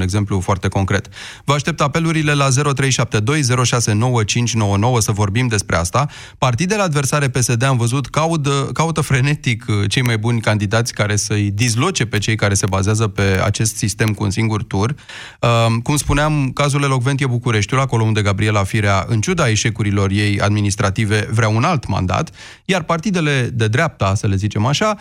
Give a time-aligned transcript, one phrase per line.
[0.00, 1.08] un exemplu foarte concret.
[1.44, 6.06] Vă aștept apelurile la 0372 069599 să vorbim despre asta.
[6.38, 11.50] Partidele adversare PSD am văzut caută, caută frenetic uh, cei mai buni candidați care să-i
[11.50, 14.94] dizloce pe cei care se bazează pe acest sistem cu un singur tur.
[15.40, 15.48] Uh,
[15.82, 21.28] cum spuneam, cazul elocvent e Bucureștiul, acolo unde Gabriela Firea, în ciuda eșecurilor ei administrative,
[21.30, 22.30] vrea un alt mandat,
[22.64, 24.96] iar partidele de dreapta, să le zicem așa,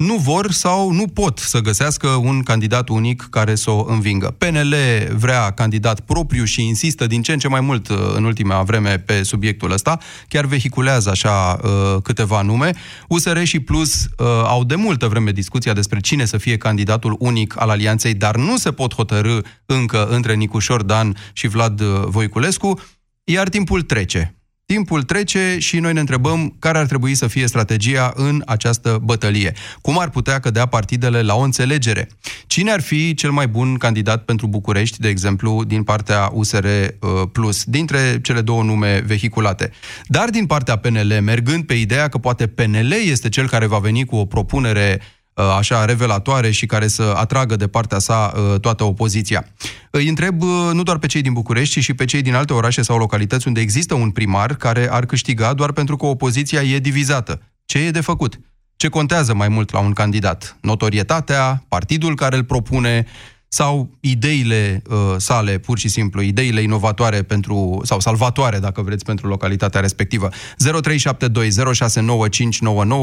[0.00, 4.34] nu vor sau nu pot să găsească un candidat unic care să o învingă.
[4.38, 4.74] PNL
[5.16, 8.98] vrea candidat propriu și insistă din ce în ce mai mult uh, în ultima vreme
[8.98, 12.72] pe subiectul ăsta, chiar vehiculează așa uh, câteva nume.
[13.08, 17.60] USR și Plus uh, au de multă vreme discuția despre cine să fie candidatul unic
[17.60, 22.80] al alianței, dar nu se pot hotărâ încă între Nicușor Dan și Vlad Voiculescu,
[23.24, 24.39] iar timpul trece.
[24.70, 29.52] Timpul trece și noi ne întrebăm care ar trebui să fie strategia în această bătălie.
[29.82, 32.08] Cum ar putea cădea partidele la o înțelegere?
[32.46, 37.10] Cine ar fi cel mai bun candidat pentru București, de exemplu, din partea USR uh,
[37.32, 39.70] Plus, dintre cele două nume vehiculate?
[40.06, 44.04] Dar din partea PNL, mergând pe ideea că poate PNL este cel care va veni
[44.04, 48.84] cu o propunere Uh, așa revelatoare și care să atragă de partea sa uh, toată
[48.84, 49.46] opoziția.
[49.90, 52.52] Îi întreb uh, nu doar pe cei din București, ci și pe cei din alte
[52.52, 56.78] orașe sau localități unde există un primar care ar câștiga doar pentru că opoziția e
[56.78, 57.42] divizată.
[57.64, 58.40] Ce e de făcut?
[58.76, 60.56] Ce contează mai mult la un candidat?
[60.60, 63.06] Notorietatea, partidul care îl propune,
[63.52, 69.28] sau ideile uh, sale, pur și simplu, ideile inovatoare pentru, sau salvatoare, dacă vreți, pentru
[69.28, 70.28] localitatea respectivă.
[70.28, 70.32] 0372069599,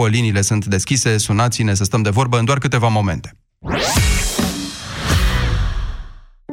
[0.09, 3.37] liniile sunt deschise, sunați-ne să stăm de vorbă în doar câteva momente.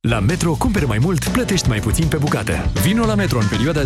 [0.00, 2.70] La Metro cumperi mai mult, plătești mai puțin pe bucată.
[2.82, 3.84] Vino la Metro în perioada 10-12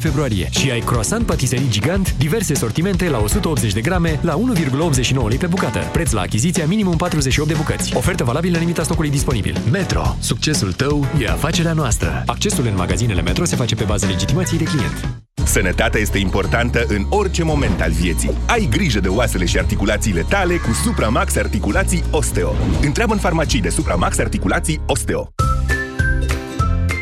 [0.00, 5.38] februarie și ai croissant patiserii gigant, diverse sortimente la 180 de grame, la 1,89 lei
[5.38, 5.78] pe bucată.
[5.92, 7.96] Preț la achiziția minimum 48 de bucăți.
[7.96, 9.58] Ofertă valabilă în limita stocului disponibil.
[9.70, 10.16] Metro.
[10.20, 12.22] Succesul tău e afacerea noastră.
[12.26, 15.22] Accesul în magazinele Metro se face pe bază legitimației de client.
[15.50, 18.30] Sănătatea este importantă în orice moment al vieții.
[18.46, 22.54] Ai grijă de oasele și articulațiile tale cu Supramax Articulații Osteo.
[22.82, 25.32] Întreabă în farmacii de Supramax Articulații Osteo.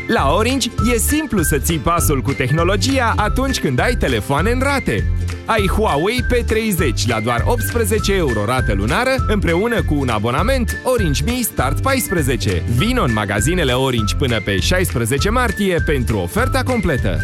[0.07, 5.11] La Orange e simplu să ții pasul cu tehnologia atunci când ai telefoane în rate.
[5.45, 11.39] Ai Huawei P30 la doar 18 euro rată lunară împreună cu un abonament Orange Me
[11.41, 12.63] Start 14.
[12.77, 17.17] Vino în magazinele Orange până pe 16 martie pentru oferta completă.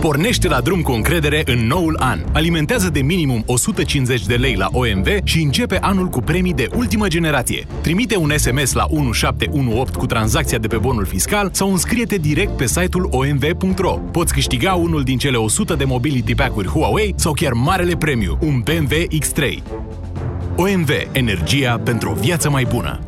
[0.00, 2.20] Pornește la drum cu încredere în noul an.
[2.32, 7.08] Alimentează de minimum 150 de lei la OMV și începe anul cu premii de ultimă
[7.08, 7.66] generație.
[7.80, 12.66] Trimite un SMS la 1718 cu tranzacția de pe bonul fiscal sau înscrie-te direct pe
[12.66, 13.92] site-ul omv.ro.
[13.92, 18.60] Poți câștiga unul din cele 100 de mobility pack-uri Huawei sau chiar marele premiu, un
[18.60, 19.62] BMW X3.
[20.56, 20.90] OMV.
[21.12, 23.07] Energia pentru o viață mai bună.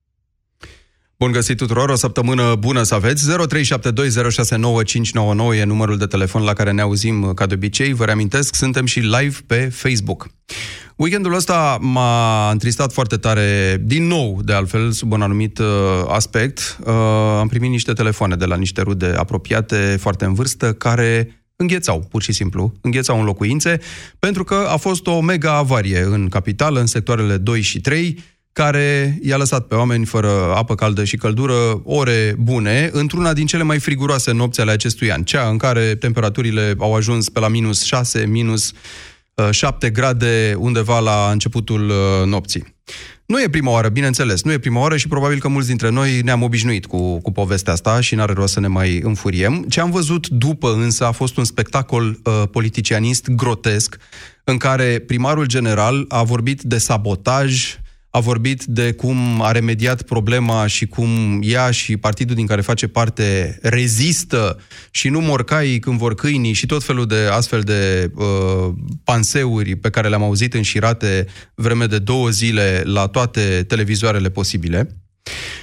[1.21, 3.31] Bun găsit tuturor, o săptămână bună să aveți.
[3.31, 3.35] 0372069599
[5.55, 7.93] e numărul de telefon la care ne auzim ca de obicei.
[7.93, 10.29] Vă reamintesc, suntem și live pe Facebook.
[10.95, 15.65] Weekendul ăsta m-a întristat foarte tare, din nou, de altfel, sub un anumit uh,
[16.07, 16.77] aspect.
[16.85, 16.93] Uh,
[17.39, 22.21] am primit niște telefoane de la niște rude apropiate, foarte în vârstă, care înghețau, pur
[22.21, 23.79] și simplu, înghețau în locuințe,
[24.19, 29.19] pentru că a fost o mega avarie în capitală, în sectoarele 2 și 3, care
[29.21, 33.79] i-a lăsat pe oameni fără apă caldă și căldură ore bune, într-una din cele mai
[33.79, 38.25] friguroase nopți ale acestui an, cea în care temperaturile au ajuns pe la minus 6,
[38.25, 38.71] minus
[39.49, 41.91] 7 grade undeva la începutul
[42.25, 42.79] nopții.
[43.31, 46.21] Nu e prima oară, bineînțeles, nu e prima oară și probabil că mulți dintre noi
[46.21, 49.65] ne-am obișnuit cu, cu povestea asta și n-are rost să ne mai înfuriem.
[49.69, 53.97] Ce am văzut după însă a fost un spectacol uh, politicianist grotesc
[54.43, 57.75] în care primarul general a vorbit de sabotaj,
[58.11, 62.87] a vorbit de cum a remediat problema și cum ea și partidul din care face
[62.87, 64.59] parte rezistă
[64.91, 68.73] și nu morcaii când vor câinii și tot felul de astfel de uh,
[69.03, 71.25] panseuri pe care le-am auzit înșirate
[71.55, 74.97] vreme de două zile la toate televizoarele posibile.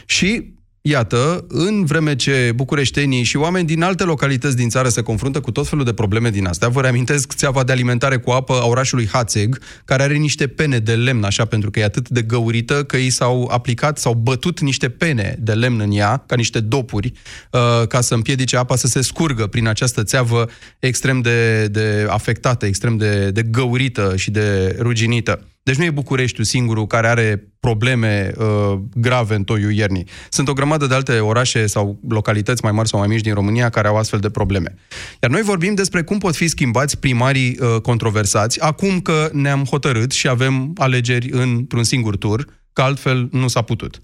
[0.07, 5.41] Și Iată, în vreme ce bucureștenii și oameni din alte localități din țară se confruntă
[5.41, 8.67] cu tot felul de probleme din astea, vă reamintesc țeava de alimentare cu apă a
[8.67, 12.85] orașului Hațeg, care are niște pene de lemn, așa, pentru că e atât de găurită
[12.85, 17.13] că i s-au aplicat, s-au bătut niște pene de lemn în ea, ca niște dopuri,
[17.53, 20.49] uh, ca să împiedice apa să se scurgă prin această țeavă
[20.79, 25.47] extrem de, de afectată, extrem de, de găurită și de ruginită.
[25.69, 30.07] Deci nu e Bucureștiul singurul care are probleme uh, grave în toiul iernii.
[30.29, 33.69] Sunt o grămadă de alte orașe sau localități mai mari sau mai mici din România
[33.69, 34.75] care au astfel de probleme.
[35.23, 40.11] Iar noi vorbim despre cum pot fi schimbați primarii uh, controversați acum că ne-am hotărât
[40.11, 44.01] și avem alegeri într-un singur tur, că altfel nu s-a putut.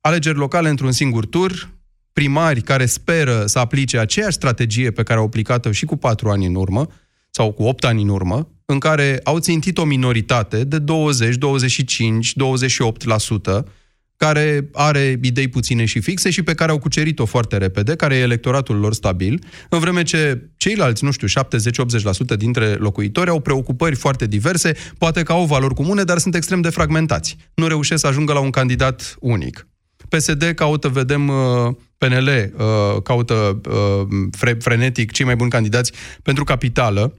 [0.00, 1.70] Alegeri locale într-un singur tur,
[2.12, 6.46] primari care speră să aplice aceeași strategie pe care au aplicat-o și cu patru ani
[6.46, 6.86] în urmă,
[7.30, 12.32] sau cu 8 ani în urmă, în care au țintit o minoritate de 20, 25,
[12.32, 12.36] 28%,
[14.16, 18.20] care are idei puține și fixe și pe care au cucerit-o foarte repede, care e
[18.20, 21.26] electoratul lor stabil, în vreme ce ceilalți, nu știu,
[22.34, 26.60] 70-80% dintre locuitori au preocupări foarte diverse, poate că au valori comune, dar sunt extrem
[26.60, 27.36] de fragmentați.
[27.54, 29.66] Nu reușesc să ajungă la un candidat unic.
[30.08, 35.92] PSD caută, vedem, uh, PNL uh, caută uh, frenetic cei mai buni candidați
[36.22, 37.14] pentru capitală,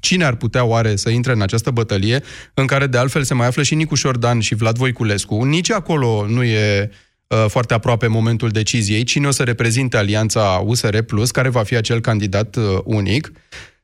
[0.00, 2.22] Cine ar putea oare să intre în această bătălie,
[2.54, 5.42] în care de altfel se mai află și Nicu Șordan și Vlad Voiculescu?
[5.42, 6.90] Nici acolo nu e
[7.26, 9.04] uh, foarte aproape momentul deciziei.
[9.04, 13.32] Cine o să reprezinte alianța USR Plus, care va fi acel candidat uh, unic?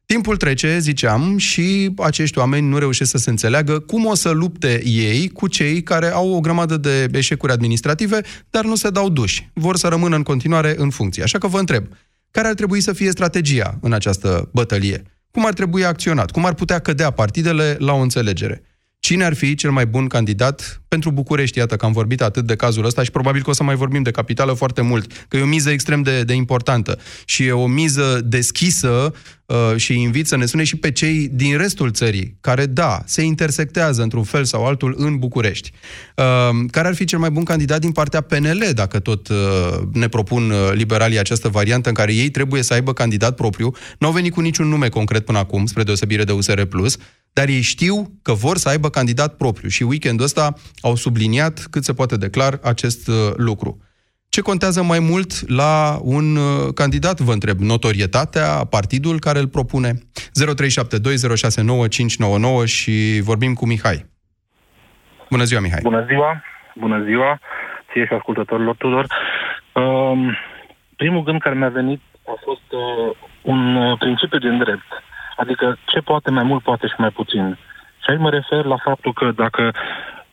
[0.07, 4.83] Timpul trece, ziceam, și acești oameni nu reușesc să se înțeleagă cum o să lupte
[4.85, 8.21] ei cu cei care au o grămadă de eșecuri administrative,
[8.51, 9.51] dar nu se dau duși.
[9.53, 11.23] Vor să rămână în continuare în funcție.
[11.23, 11.87] Așa că vă întreb,
[12.31, 15.03] care ar trebui să fie strategia în această bătălie?
[15.35, 16.31] Cum ar trebui acționat?
[16.31, 18.63] Cum ar putea cădea partidele la o înțelegere?
[19.05, 21.59] Cine ar fi cel mai bun candidat pentru București?
[21.59, 24.03] Iată că am vorbit atât de cazul ăsta și probabil că o să mai vorbim
[24.03, 27.67] de capitală foarte mult, că e o miză extrem de, de importantă și e o
[27.67, 29.15] miză deschisă
[29.47, 33.23] uh, și invit să ne sune și pe cei din restul țării, care, da, se
[33.23, 35.71] intersectează într-un fel sau altul în București.
[36.17, 36.25] Uh,
[36.71, 39.37] care ar fi cel mai bun candidat din partea PNL, dacă tot uh,
[39.93, 43.75] ne propun uh, liberalii această variantă în care ei trebuie să aibă candidat propriu?
[43.99, 46.63] Nu au venit cu niciun nume concret până acum, spre deosebire de USR+,
[47.37, 50.53] dar ei știu că vor să aibă candidat propriu și weekendul ăsta
[50.83, 53.79] au subliniat cât se poate declar acest uh, lucru.
[54.29, 59.93] Ce contează mai mult la un uh, candidat, vă întreb, notorietatea, partidul care îl propune?
[59.93, 59.97] 0372069599
[62.65, 64.07] și vorbim cu Mihai.
[65.31, 65.81] Bună ziua, Mihai!
[65.83, 66.43] Bună ziua!
[66.75, 67.41] Bună ziua!
[67.93, 69.07] Ție și ascultătorilor Tudor.
[69.73, 70.37] Um,
[70.97, 74.89] primul gând care mi-a venit a fost uh, un uh, principiu din drept.
[75.37, 77.59] Adică ce poate mai mult, poate și mai puțin.
[78.03, 79.73] Și aici mă refer la faptul că dacă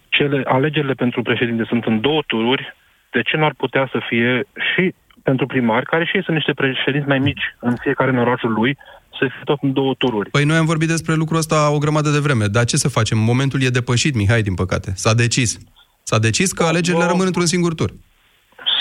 [0.10, 2.76] cele, alegerile pentru președinte sunt în două tururi,
[3.12, 4.44] de ce n-ar putea să fie
[4.74, 4.94] și
[5.24, 8.78] pentru primari, care și ei sunt niște președinți mai mici în fiecare în orașul lui,
[9.10, 10.30] să fie tot în două tururi.
[10.30, 13.18] Păi noi am vorbit despre lucrul ăsta o grămadă de vreme, dar ce să facem?
[13.18, 14.92] Momentul e depășit, Mihai, din păcate.
[14.96, 15.60] S-a decis.
[16.04, 17.90] S-a decis că alegerile rămân într-un singur tur.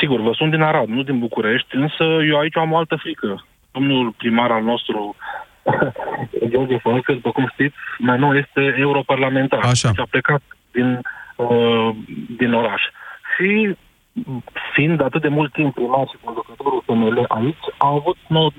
[0.00, 3.44] Sigur, vă sunt din Arad, nu din București, însă eu aici am o altă frică.
[3.72, 5.16] Domnul primar al nostru,
[6.52, 9.60] George Falcă, după cum știți, mai nou este europarlamentar.
[9.62, 9.92] Așa.
[9.92, 11.00] Și a plecat din,
[11.36, 11.90] uh,
[12.36, 12.82] din oraș.
[13.36, 13.76] Și
[14.72, 18.16] fiind atât de mult timp primar și conducătorul PNL aici, a avut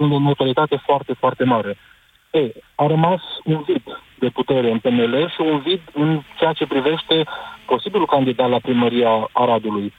[0.09, 1.77] o notorietate foarte, foarte mare.
[2.31, 3.83] Ei, a rămas un vid
[4.19, 7.23] de putere în PNL și un vid în ceea ce privește
[7.65, 9.93] posibilul candidat la primăria Aradului.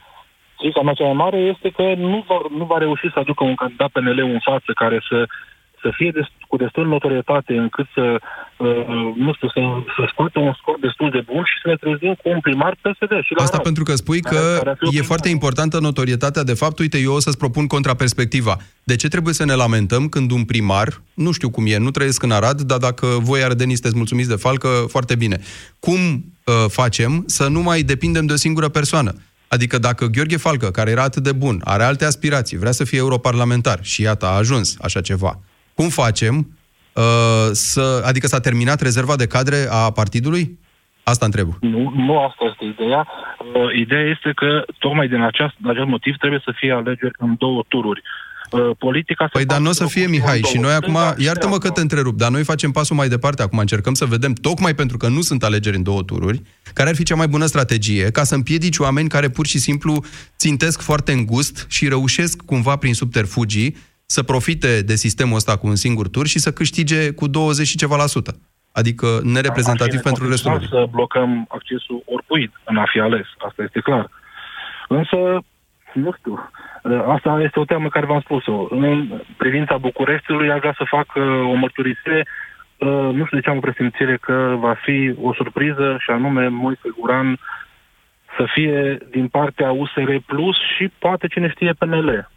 [0.57, 3.55] Frica mea cea mai mare este că nu va, nu va reuși să aducă un
[3.55, 5.27] candidat PNL în față care să
[5.83, 8.05] să fie des, cu destul notorietate încât să,
[8.57, 9.61] uh, nu știu, să,
[9.95, 13.13] să scoată un scor destul de bun și să ne trezim cu un primar PSD.
[13.27, 16.79] Și la Asta pentru că spui că care, care e foarte importantă notorietatea de fapt.
[16.79, 18.55] Uite, eu o să-ți propun contraperspectiva.
[18.83, 22.23] De ce trebuie să ne lamentăm când un primar, nu știu cum e, nu trăiesc
[22.23, 25.37] în Arad, dar dacă voi arădenii sunteți mulțumiți de falcă, foarte bine.
[25.79, 29.13] Cum uh, facem să nu mai depindem de o singură persoană?
[29.47, 32.97] Adică dacă Gheorghe Falcă, care era atât de bun, are alte aspirații, vrea să fie
[32.97, 35.39] europarlamentar și iată, a ajuns așa ceva,
[35.73, 36.35] cum facem
[36.93, 40.59] uh, să, adică s-a terminat rezerva de cadre a partidului?
[41.03, 41.47] Asta întreb.
[41.61, 43.07] Nu, nu asta este ideea.
[43.53, 47.63] Uh, ideea este că tocmai din aceast, acest motiv trebuie să fie alegeri în două
[47.67, 48.01] tururi.
[48.51, 51.81] Uh, politica păi, dar nu o să fie, Mihai, și noi acum, iartă-mă că te
[51.81, 55.21] întrerup, dar noi facem pasul mai departe, acum încercăm să vedem, tocmai pentru că nu
[55.21, 56.41] sunt alegeri în două tururi,
[56.73, 60.03] care ar fi cea mai bună strategie, ca să împiedici oameni care pur și simplu
[60.37, 65.75] țintesc foarte îngust și reușesc cumva prin subterfugii să profite de sistemul ăsta cu un
[65.75, 68.35] singur tur și să câștige cu 20 și ceva la sută.
[68.71, 70.67] Adică nereprezentativ pentru restul lumii.
[70.67, 74.09] să blocăm accesul oricui în a fi ales, asta este clar.
[74.87, 75.17] Însă,
[75.93, 76.49] nu știu,
[77.07, 78.67] asta este o teamă care v-am spus-o.
[78.69, 82.27] În privința Bucureștiului, aș vrea să fac uh, o mărturisire
[82.83, 86.47] Uh, nu știu de ce am o presimțire că va fi o surpriză și anume
[86.47, 87.39] Moise Guran
[88.37, 92.29] să fie din partea USR Plus și poate cine știe PNL.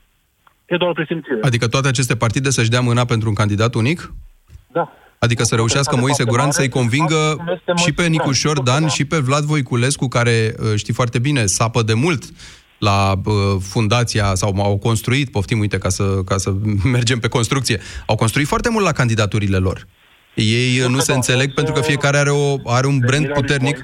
[0.66, 1.38] E doar o presimțire.
[1.42, 4.12] Adică toate aceste partide să-și dea mâna pentru un candidat unic?
[4.72, 4.92] Da.
[5.18, 7.44] Adică să reușească Moise Guran să-i convingă
[7.76, 11.94] și pe Nicușor Dan și pe Vlad Voiculescu, care uh, știi foarte bine, sapă de
[11.94, 12.22] mult
[12.78, 16.50] la uh, fundația sau au construit, poftim, uite, ca să, ca să
[16.96, 19.86] mergem pe construcție, au construit foarte mult la candidaturile lor.
[20.34, 23.78] Ei nu, nu se înțeleg pentru că fiecare are, o, are un brand puternic.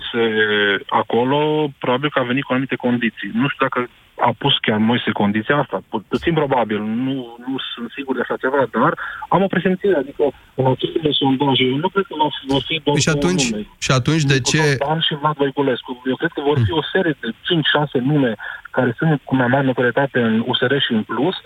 [0.89, 3.31] Acolo, probabil că a venit cu anumite condiții.
[3.33, 3.89] Nu știu dacă
[4.29, 5.83] a pus chiar Moise condiția asta.
[6.09, 8.93] Puțin probabil, nu, nu sunt sigur de așa ceva, dar
[9.29, 10.25] am o presimțire, adică
[10.55, 12.15] în aceste sondaje, eu nu cred că
[12.55, 13.67] va fi doar și atunci, nume.
[13.85, 14.63] Și atunci de ce...
[14.87, 16.03] Dan și Vlad Voiculescu.
[16.13, 18.33] Eu cred că vor fi o serie de 5-6 nume
[18.71, 21.37] care sunt cu mai mare notorietate în USR și în Plus,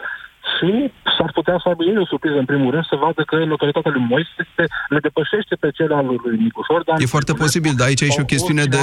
[0.55, 0.71] și
[1.17, 4.07] s-ar putea să aibă ei o surpriză, în primul rând, să vadă că notorietatea lui
[4.09, 6.83] Moise este, le depășește pe cele al lui Nicușor.
[6.85, 8.83] Dar e foarte posibil, dar aici e și o chestiune de...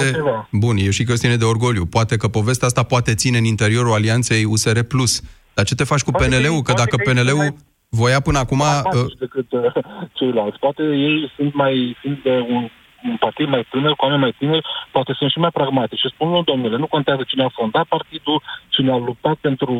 [0.51, 1.85] Bun, e și o chestiune de orgoliu.
[1.85, 4.79] Poate că povestea asta poate ține în interiorul alianței USR+.
[5.53, 6.61] Dar ce te faci cu PNL-ul?
[6.61, 7.55] Că dacă PNL-ul
[7.89, 8.59] voia până acum...
[8.59, 9.05] Uh...
[9.19, 9.61] decât uh,
[10.17, 10.59] ceilalți.
[10.59, 12.69] Poate ei sunt mai sunt de un
[13.09, 15.99] un partid mai tânăr, cu oameni mai tineri, poate sunt și mai pragmatici.
[15.99, 19.73] Și spun, nu, domnule, nu contează cine a fondat partidul, cine a luptat pentru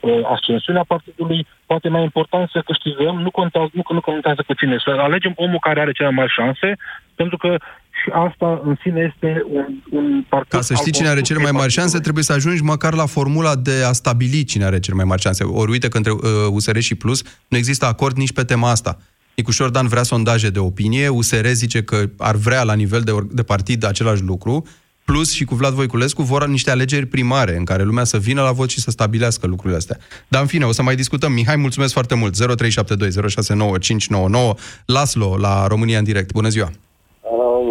[0.00, 4.76] uh, ascensiunea partidului, poate mai important să câștigăm, nu contează, nu, nu contează cu cine,
[4.84, 6.76] să alegem omul care are cele mai mari șanse,
[7.14, 7.56] pentru că
[8.02, 10.50] și asta în sine este un, un partid...
[10.50, 13.56] Ca să știi cine are cele mai mari șanse, trebuie să ajungi măcar la formula
[13.56, 15.44] de a stabili cine are cele mai mari șanse.
[15.44, 18.98] Ori uite că între uh, USR și Plus nu există acord nici pe tema asta.
[19.36, 23.42] Nicușor Dan vrea sondaje de opinie, USR zice că ar vrea la nivel de, de
[23.42, 24.64] partid același lucru,
[25.04, 28.52] plus și cu Vlad Voiculescu vor niște alegeri primare în care lumea să vină la
[28.52, 29.96] vot și să stabilească lucrurile astea.
[30.28, 31.32] Dar în fine, o să mai discutăm.
[31.32, 32.36] Mihai, mulțumesc foarte mult.
[32.36, 34.54] 0372
[34.86, 36.32] Laslo la România în direct.
[36.32, 36.70] Bună ziua!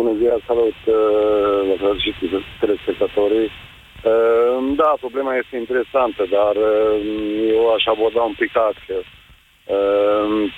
[0.01, 2.11] Bună ziua, salut, uh, și
[2.59, 3.49] telespectatorii.
[4.09, 6.95] Uh, da, problema este interesantă, dar uh,
[7.55, 9.03] eu aș aborda un pic altfel.
[9.05, 9.20] Ehm,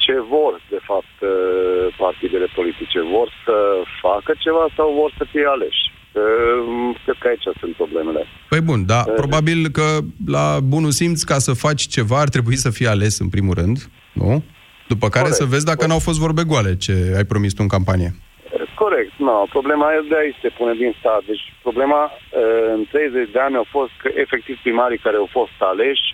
[0.06, 3.00] ce vor, de fapt, eh, partidele politice.
[3.16, 3.56] Vor să
[4.02, 5.84] facă ceva sau vor să fie aleși?
[6.22, 8.26] Ehm, cred că aici sunt problemele.
[8.50, 9.88] Păi bun, da, uh, probabil că
[10.28, 13.78] la bunul simț, ca să faci ceva, ar trebui să fie ales în primul rând,
[14.14, 14.44] nu?
[14.88, 15.92] După care corect, să vezi dacă corect.
[15.92, 18.12] n-au fost vorbe goale ce ai promis tu în campanie.
[18.84, 19.46] Corect, nu.
[19.50, 21.22] Problema e de aici se pune din stat.
[21.32, 22.02] Deci problema
[22.76, 26.08] în 30 de ani au fost că efectiv primarii care au fost aleși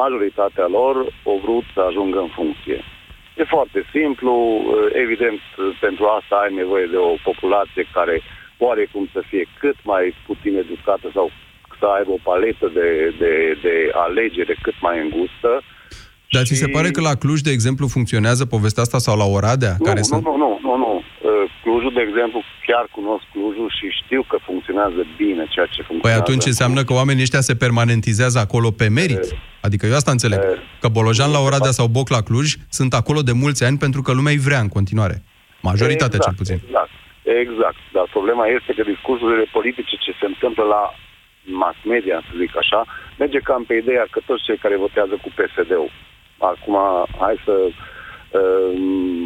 [0.00, 0.94] majoritatea lor
[1.30, 2.78] au vrut să ajungă în funcție.
[3.40, 4.34] E foarte simplu,
[5.04, 5.40] evident,
[5.80, 8.16] pentru asta ai nevoie de o populație care
[8.66, 11.26] oarecum să fie cât mai puțin educată sau
[11.78, 12.88] să aibă o paletă de,
[13.22, 13.32] de,
[13.66, 13.74] de
[14.06, 15.52] alegere cât mai îngustă.
[16.34, 16.48] Dar și...
[16.48, 19.74] ți se pare că la Cluj, de exemplu, funcționează povestea asta sau la Oradea?
[19.78, 20.22] Nu, care nu, sunt...
[20.24, 20.92] nu, nu, nu, nu.
[21.62, 26.06] Clujul, de exemplu, chiar cunosc Clujul și știu că funcționează bine ceea ce funcționează.
[26.06, 29.24] Păi atunci înseamnă că oamenii ăștia se permanentizează acolo pe merit?
[29.30, 30.38] E, adică eu asta înțeleg.
[30.38, 34.00] E, că Bolojan la Oradea sau Boc la Cluj sunt acolo de mulți ani pentru
[34.02, 35.16] că lumea îi vrea în continuare.
[35.70, 36.58] Majoritatea exact, cel puțin.
[36.66, 36.94] Exact,
[37.44, 37.80] exact.
[37.96, 40.82] Dar problema este că discursurile politice ce se întâmplă la
[41.62, 42.80] mass media, să zic așa,
[43.22, 45.90] merge cam pe ideea că toți cei care votează cu PSD-ul.
[46.52, 46.74] Acum,
[47.22, 47.91] hai să Ehm,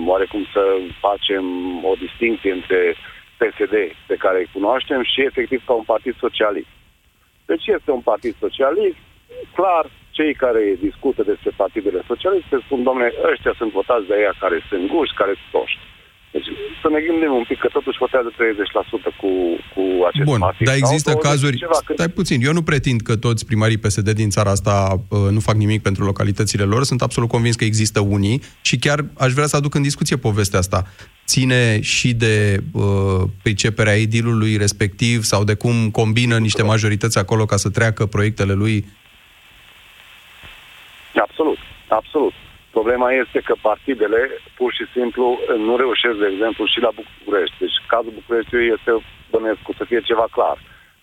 [0.06, 0.62] oarecum să
[1.00, 1.44] facem
[1.84, 2.94] o distinție între
[3.40, 3.74] PSD,
[4.06, 6.72] pe care îi cunoaștem, și efectiv ca un partid socialist.
[7.46, 8.96] Deci este un partid socialist,
[9.54, 14.56] clar, cei care discută despre partidele socialiste spun, domnule, ăștia sunt votați de aia care
[14.68, 15.85] sunt guși, care sunt toști.
[16.30, 16.46] Deci
[16.82, 19.30] să ne gândim un pic că totuși votează 30% cu,
[19.74, 20.66] cu acest Bun, partid.
[20.66, 21.56] dar există Sau cazuri...
[21.56, 25.40] Ceva, Stai puțin, eu nu pretind că toți primarii PSD din țara asta uh, nu
[25.40, 29.46] fac nimic pentru localitățile lor, sunt absolut convins că există unii și chiar aș vrea
[29.46, 30.84] să aduc în discuție povestea asta.
[31.26, 32.82] Ține și de uh,
[33.42, 38.84] priceperea edilului respectiv sau de cum combină niște majorități acolo ca să treacă proiectele lui?
[41.14, 42.32] Absolut, absolut.
[42.78, 44.20] Problema este că partidele
[44.58, 47.56] pur și simplu nu reușesc, de exemplu, și la București.
[47.58, 48.90] Deci cazul Bucureștiului este,
[49.30, 50.56] bănesc, să fie ceva clar.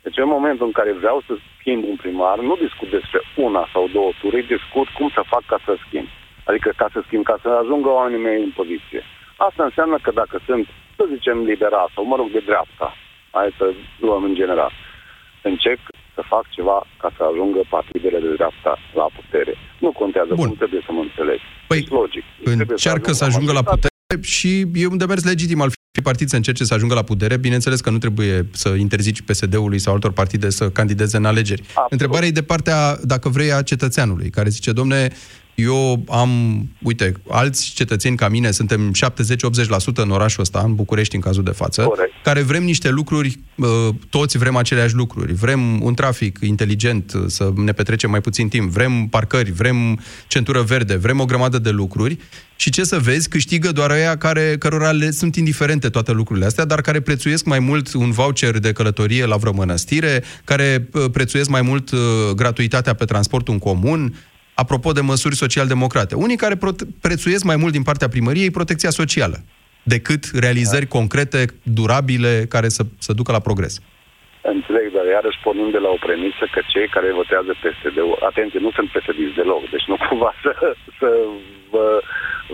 [0.03, 3.83] Deci în momentul în care vreau să schimb un primar, nu discut despre una sau
[3.97, 6.07] două ture, discut cum să fac ca să schimb.
[6.49, 9.01] Adică ca să schimb, ca să ajungă oamenii mei în poziție.
[9.47, 12.95] Asta înseamnă că dacă sunt, să zicem, liberal sau, mă rog, de dreapta,
[13.31, 13.65] hai să
[13.99, 14.71] luăm în general,
[15.41, 15.79] încerc
[16.15, 19.53] să fac ceva ca să ajungă partidele de dreapta la putere.
[19.83, 20.47] Nu contează Bun.
[20.47, 21.45] cum trebuie să mă înțelegi.
[21.71, 22.23] Păi, deci, logic.
[22.43, 23.91] Încearcă să ajungă, să ajungă la putere
[24.21, 27.37] și e un demers legitim al fi partid să încerce să ajungă la putere.
[27.37, 31.61] Bineînțeles că nu trebuie să interzici PSD-ului sau altor partide să candideze în alegeri.
[31.61, 31.91] Absolut.
[31.91, 35.11] Întrebarea e de partea, dacă vrei, a cetățeanului, care zice, domne,
[35.55, 36.29] eu am,
[36.81, 41.51] uite, alți cetățeni ca mine, suntem 70-80% în orașul ăsta, în București în cazul de
[41.51, 42.11] față, Corect.
[42.23, 43.39] care vrem niște lucruri,
[44.09, 45.33] toți vrem aceleași lucruri.
[45.33, 50.95] Vrem un trafic inteligent, să ne petrecem mai puțin timp, vrem parcări, vrem centură verde,
[50.95, 52.17] vrem o grămadă de lucruri
[52.55, 56.65] și ce să vezi, câștigă doar aia care, cărora le sunt indiferente toate lucrurile astea,
[56.65, 61.61] dar care prețuiesc mai mult un voucher de călătorie la vreo mănăstire, care prețuiesc mai
[61.61, 61.89] mult
[62.35, 64.15] gratuitatea pe transportul în comun,
[64.53, 66.15] apropo de măsuri social-democrate.
[66.15, 66.57] Unii care
[67.01, 69.37] prețuiesc mai mult din partea primăriei protecția socială
[69.83, 70.95] decât realizări da.
[70.97, 73.73] concrete, durabile, care să, să ducă la progres.
[74.41, 78.71] Înțeleg, dar iarăși pornim de la o premisă că cei care votează PSD-ul, atenție, nu
[78.77, 80.51] sunt psd deloc, deci nu cumva să,
[80.99, 81.09] să
[81.73, 81.85] vă,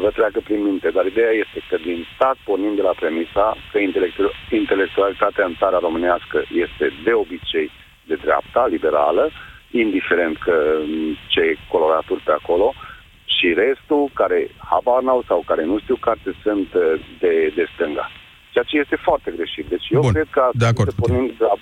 [0.04, 3.78] vă treacă prin minte, dar ideea este că din stat pornim de la premisa că
[4.62, 7.70] intelectualitatea în țara românească este de obicei
[8.10, 9.32] de dreapta, liberală,
[9.72, 10.80] indiferent că
[11.28, 12.74] ce coloraturi pe acolo,
[13.40, 18.12] și restul care habar n-au sau care nu știu carte sunt uh, de, de stânga.
[18.52, 19.66] Ceea ce este foarte greșit.
[19.66, 20.90] Deci eu Bun, cred că de acord.
[20.90, 21.56] să pornim de la,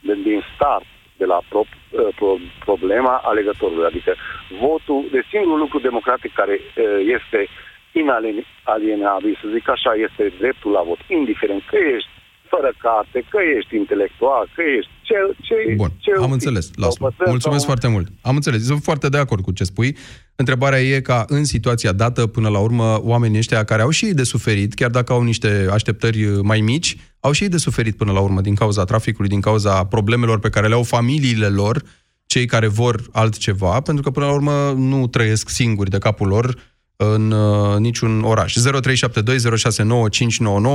[0.00, 0.84] de, din start
[1.16, 2.30] de la pro, uh, pro,
[2.64, 3.84] problema alegătorului.
[3.84, 4.14] Adică
[4.60, 6.84] votul, de singurul lucru democratic care uh,
[7.16, 7.48] este
[8.02, 12.10] inalienabil, să zic așa, este dreptul la vot, indiferent că ești
[12.48, 15.14] fără carte, că ești intelectual, că ești ce...
[15.46, 17.08] ce Bun, ce am înțeles, Laslo.
[17.26, 17.70] Mulțumesc sau...
[17.72, 18.08] foarte mult.
[18.20, 19.96] Am înțeles, sunt foarte de acord cu ce spui.
[20.34, 24.14] Întrebarea e ca în situația dată, până la urmă, oamenii ăștia care au și ei
[24.14, 28.12] de suferit, chiar dacă au niște așteptări mai mici, au și ei de suferit până
[28.12, 31.82] la urmă din cauza traficului, din cauza problemelor pe care le au familiile lor,
[32.26, 36.74] cei care vor altceva, pentru că până la urmă nu trăiesc singuri de capul lor
[36.96, 38.54] în uh, niciun oraș.
[38.56, 38.58] 0372069599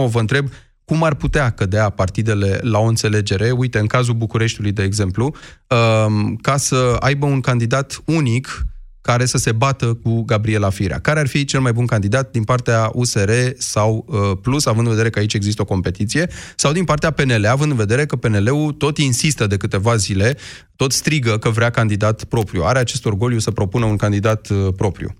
[0.09, 0.47] vă întreb
[0.85, 5.35] cum ar putea cădea partidele la o înțelegere, uite, în cazul Bucureștiului, de exemplu,
[5.67, 8.65] um, ca să aibă un candidat unic
[9.01, 10.99] care să se bată cu Gabriela Firea.
[10.99, 14.91] Care ar fi cel mai bun candidat din partea USR sau uh, Plus, având în
[14.91, 18.71] vedere că aici există o competiție, sau din partea PNL, având în vedere că PNL-ul
[18.71, 20.37] tot insistă de câteva zile,
[20.75, 22.63] tot strigă că vrea candidat propriu.
[22.63, 25.15] Are acest orgoliu să propună un candidat uh, propriu.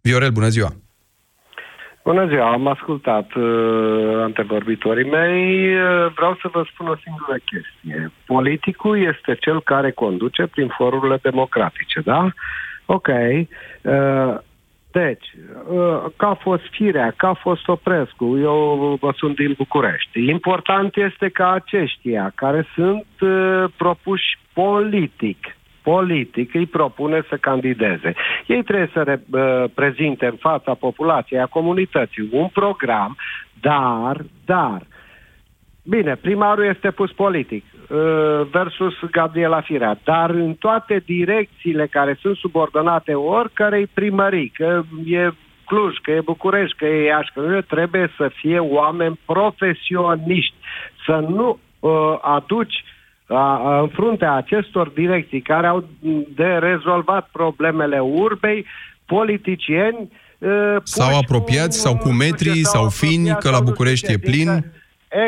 [0.00, 0.76] Viorel, bună ziua!
[2.04, 5.74] Bună ziua, am ascultat uh, antevorbitorii mei.
[5.74, 8.12] Uh, vreau să vă spun o singură chestie.
[8.26, 12.28] Politicul este cel care conduce prin forurile democratice, da?
[12.86, 13.08] Ok.
[13.08, 14.38] Uh,
[14.92, 15.26] deci,
[15.70, 20.28] uh, ca a fost Firea, ca a fost Oprescu, eu vă sunt din București.
[20.28, 28.14] Important este ca aceștia care sunt uh, propuși politic, politic îi propune să candideze.
[28.46, 33.16] Ei trebuie să re, uh, prezinte în fața populației, a comunității, un program,
[33.60, 34.82] dar, dar,
[35.84, 37.98] bine, primarul este pus politic uh,
[38.50, 45.30] versus Gabriela Firea, dar în toate direcțiile care sunt subordonate oricărei primării, că e
[45.66, 50.54] Cluj, că e București, că e Iași, că trebuie să fie oameni profesioniști,
[51.06, 52.91] să nu uh, aduci a,
[53.80, 55.84] în fruntea acestor direcții care au
[56.34, 58.66] de rezolvat problemele urbei,
[59.04, 60.10] politicieni
[60.82, 64.72] sau apropiați, sau cu metri, sau fini, că la București e plin.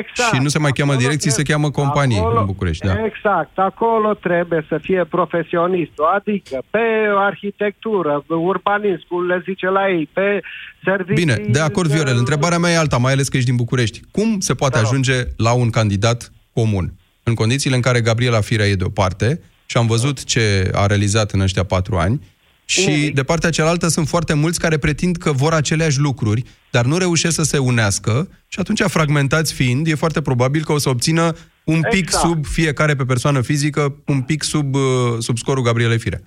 [0.01, 0.35] Exact.
[0.35, 2.87] Și nu se mai cheamă direcții, se cheamă companii acolo, în București.
[2.87, 3.05] Da.
[3.05, 3.59] Exact.
[3.59, 6.79] Acolo trebuie să fie profesionistul, adică pe
[7.17, 10.41] arhitectură, urbanism, cum le zice la ei, pe
[10.85, 11.25] servicii...
[11.25, 12.17] Bine, de acord, Viorel.
[12.17, 14.01] Întrebarea mea e alta, mai ales că ești din București.
[14.11, 14.85] Cum se poate da.
[14.85, 16.93] ajunge la un candidat comun?
[17.25, 20.87] În condițiile în care Gabriela Firea e de o parte și am văzut ce a
[20.87, 22.21] realizat în ăștia patru ani,
[22.65, 26.99] și de partea cealaltă sunt foarte mulți care pretind că vor aceleași lucruri, dar nu
[26.99, 31.37] reușesc să se unească și atunci, fragmentați fiind, e foarte probabil că o să obțină
[31.65, 32.25] un pic exact.
[32.25, 34.83] sub fiecare pe persoană fizică, un pic sub, uh,
[35.19, 36.23] sub scorul Gabrielei Firea.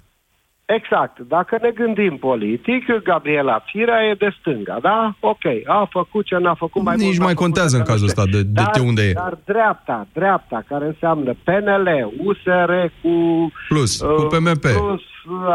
[0.76, 1.20] Exact.
[1.20, 5.16] Dacă ne gândim politic, Gabriela Firea e de stânga, da?
[5.20, 7.18] Ok, a făcut ce n-a făcut mai Nici mult.
[7.18, 8.22] mai n-a făcut contează în dacă nu cazul știu.
[8.22, 9.14] ăsta de, de, dar, de unde e.
[9.14, 13.12] Dar dreapta, dreapta, care înseamnă PNL, USR cu...
[13.68, 14.62] Plus, uh, cu PMP.
[14.62, 15.02] Plus,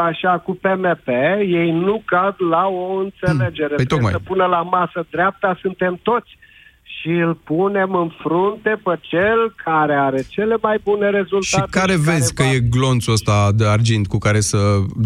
[0.08, 3.74] așa, cu PMP, ei nu cad la o înțelegere.
[3.74, 4.12] Păi Trebuie tocmai.
[4.12, 6.38] să pună la masă dreapta, suntem toți.
[7.00, 11.70] Și îl punem în frunte pe cel care are cele mai bune Și rezultate.
[11.70, 14.58] care vezi că va- e glonțul ăsta de argint cu care să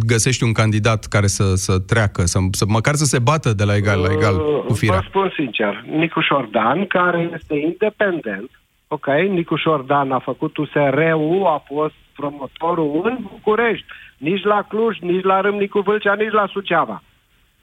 [0.07, 3.77] găsești un candidat care să, să treacă, să, să măcar să se bată de la
[3.77, 5.05] egal la egal cu Vă firea?
[5.09, 8.51] spun sincer, Nicu Șordan, care este independent,
[8.89, 13.87] ok, Nicu Șordan a făcut USR-ul, a fost promotorul în București,
[14.19, 17.03] nici la Cluj, nici la Râmnicu Vâlcea, nici la Suceava.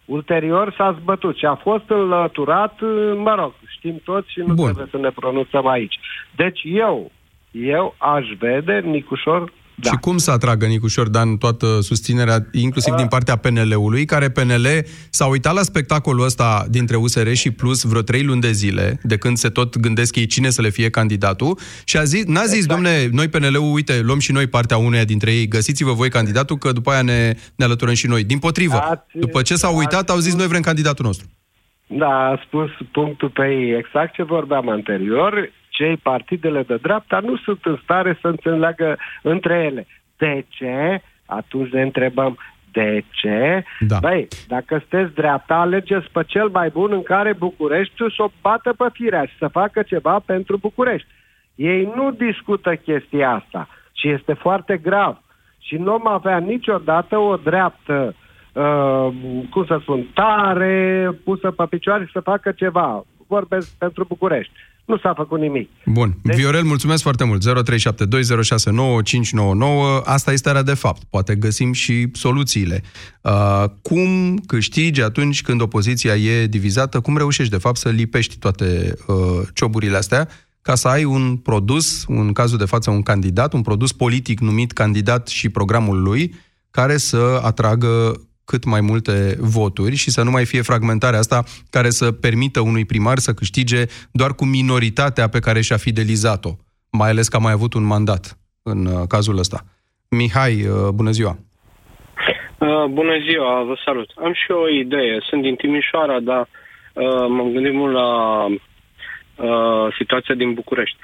[0.06, 2.80] Ulterior s-a zbătut și a fost înlăturat,
[3.16, 4.66] mă rog, știm toți și nu Bun.
[4.66, 6.00] trebuie să ne pronunțăm aici.
[6.36, 7.12] Deci eu,
[7.52, 9.90] eu aș vede Nicușor da.
[9.90, 14.68] Și cum să atragă Nicușor Dan toată susținerea, inclusiv din partea PNL-ului, care PNL
[15.10, 19.18] s-a uitat la spectacolul ăsta dintre USR și Plus vreo trei luni de zile, de
[19.18, 22.54] când se tot gândesc ei cine să le fie candidatul, și a zis, n-a zis,
[22.54, 22.74] exact.
[22.74, 26.72] domne, noi PNL-ul, uite, luăm și noi partea uneia dintre ei, găsiți-vă voi candidatul, că
[26.72, 28.24] după aia ne, ne alăturăm și noi.
[28.24, 31.28] Din potrivă, Ați- după ce s-au uitat, au zis, noi vrem candidatul nostru.
[31.88, 33.78] Da, a spus punctul pe ei.
[33.78, 39.54] Exact ce vorbeam anterior, cei partidele de dreapta nu sunt în stare să înțeleagă între
[39.54, 39.88] ele.
[40.18, 41.02] De ce?
[41.26, 42.38] Atunci ne întrebăm,
[42.72, 43.64] de ce?
[43.80, 43.98] Da.
[44.00, 48.74] Băi, dacă sunteți dreapta, alegeți pe cel mai bun în care Bucureștiul să o bată
[48.78, 51.08] pe firea și să facă ceva pentru București.
[51.56, 55.22] Ei nu discută chestia asta și este foarte grav.
[55.60, 58.16] Și nu am avea niciodată o dreaptă,
[58.54, 59.08] uh,
[59.50, 63.04] cum să spun, tare, pusă pe picioare și să facă ceva.
[63.28, 64.54] Vorbesc pentru București.
[64.86, 65.70] Nu s-a făcut nimic.
[65.86, 66.18] Bun.
[66.24, 66.36] Deci...
[66.36, 67.44] Viorel, mulțumesc foarte mult.
[67.44, 67.46] 0372069599.
[70.04, 71.04] Asta este starea de fapt.
[71.10, 72.84] Poate găsim și soluțiile.
[73.22, 77.00] Uh, cum câștigi atunci când opoziția e divizată?
[77.00, 79.16] Cum reușești, de fapt, să lipești toate uh,
[79.54, 80.28] cioburile astea
[80.64, 84.72] ca să ai un produs, în cazul de față un candidat, un produs politic numit
[84.72, 86.34] candidat și programul lui,
[86.72, 91.90] care să atragă cât mai multe voturi și să nu mai fie fragmentarea asta care
[91.90, 96.50] să permită unui primar să câștige doar cu minoritatea pe care și-a fidelizat-o,
[96.92, 99.60] mai ales că a mai avut un mandat în uh, cazul ăsta.
[100.10, 101.38] Mihai, uh, bună ziua!
[102.58, 104.10] Uh, bună ziua, vă salut.
[104.24, 105.20] Am și eu o idee.
[105.30, 110.98] Sunt din Timișoara, dar uh, m-am gândit mult la uh, situația din București.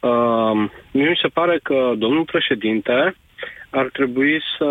[0.00, 3.16] Uh, mie mi se pare că domnul președinte
[3.70, 4.68] ar trebui să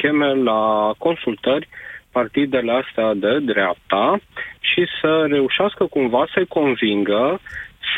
[0.00, 0.60] cheme la
[0.98, 1.68] consultări
[2.16, 4.20] partidele astea de dreapta
[4.60, 7.40] și să reușească cumva să-i convingă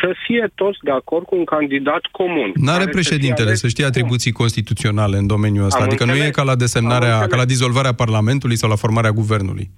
[0.00, 2.50] să fie toți de acord cu un candidat comun.
[2.54, 3.92] N-are care să fie președintele ales să știe cum?
[3.92, 6.36] atribuții constituționale în domeniul ăsta, Am adică nu e înțeles.
[6.36, 7.38] ca la desemnarea, Am ca înțeles.
[7.44, 9.70] la dizolvarea Parlamentului sau la formarea guvernului.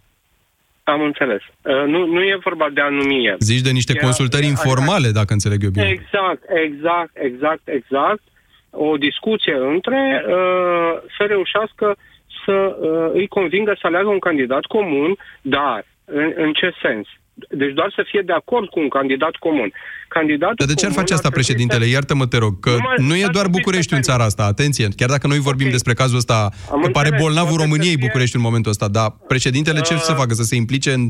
[0.84, 1.40] Am înțeles.
[1.62, 3.36] Uh, nu, nu e vorba de a numi el.
[3.38, 5.88] Zici de niște Ia- consultări ia- informale, dacă înțeleg eu bine.
[5.88, 8.22] Exact, exact, exact, exact.
[8.70, 11.96] O discuție între uh, să reușească
[12.44, 17.06] să uh, îi convingă să aleagă un candidat comun, dar în, în ce sens?
[17.50, 19.72] Deci doar să fie de acord cu un candidat comun.
[20.08, 21.84] Candidatul Dar de ce ar comun face asta trebui să- președintele?
[21.94, 24.24] Iartă-mă, te rog, că Numai- nu e dar doar să fiți Bucureștiul în pe țara
[24.24, 25.72] asta, atenție, chiar dacă noi vorbim Ok.
[25.72, 26.38] despre cazul ăsta,
[26.74, 29.80] Am că pare înțeles, bolnavul poate să României fie- București în momentul ăsta, dar președintele
[29.88, 30.32] ce să Uh, facă?
[30.40, 31.04] Să se implice în,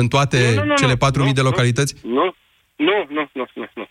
[0.00, 1.92] în toate Nu, nu, nu, cele nu, 4.000 de nu, localități?
[2.18, 2.26] Nu,
[2.88, 3.66] nu, nu, nu, nu.
[3.74, 3.86] nu.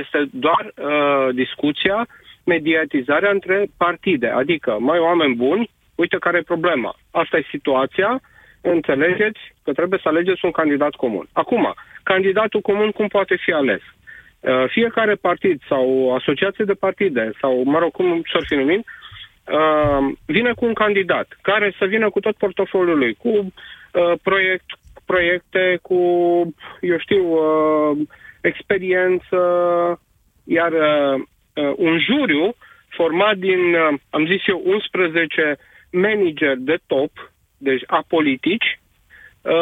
[0.00, 1.98] Este doar uh, discuția,
[2.44, 4.26] mediatizarea între partide.
[4.42, 6.92] Adică, mai oameni buni, uite care e problema.
[7.10, 8.20] Asta e situația,
[8.60, 11.26] înțelegeți că trebuie să alegeți un candidat comun.
[11.32, 13.82] Acum, candidatul comun cum poate fi ales?
[14.40, 20.12] Uh, fiecare partid sau asociație de partide sau, mă rog, cum s-ar fi numit, uh,
[20.26, 24.68] vine cu un candidat care să vină cu tot portofoliul lui, cu uh, proiect,
[25.06, 25.96] proiecte, cu,
[26.80, 27.98] eu știu, uh,
[28.40, 29.38] experiență,
[30.44, 31.20] iar uh,
[31.54, 32.54] uh, un juriu
[32.88, 35.58] format din, uh, am zis eu, 11
[35.90, 38.80] manageri de top, deci apolitici,
[39.40, 39.52] uh,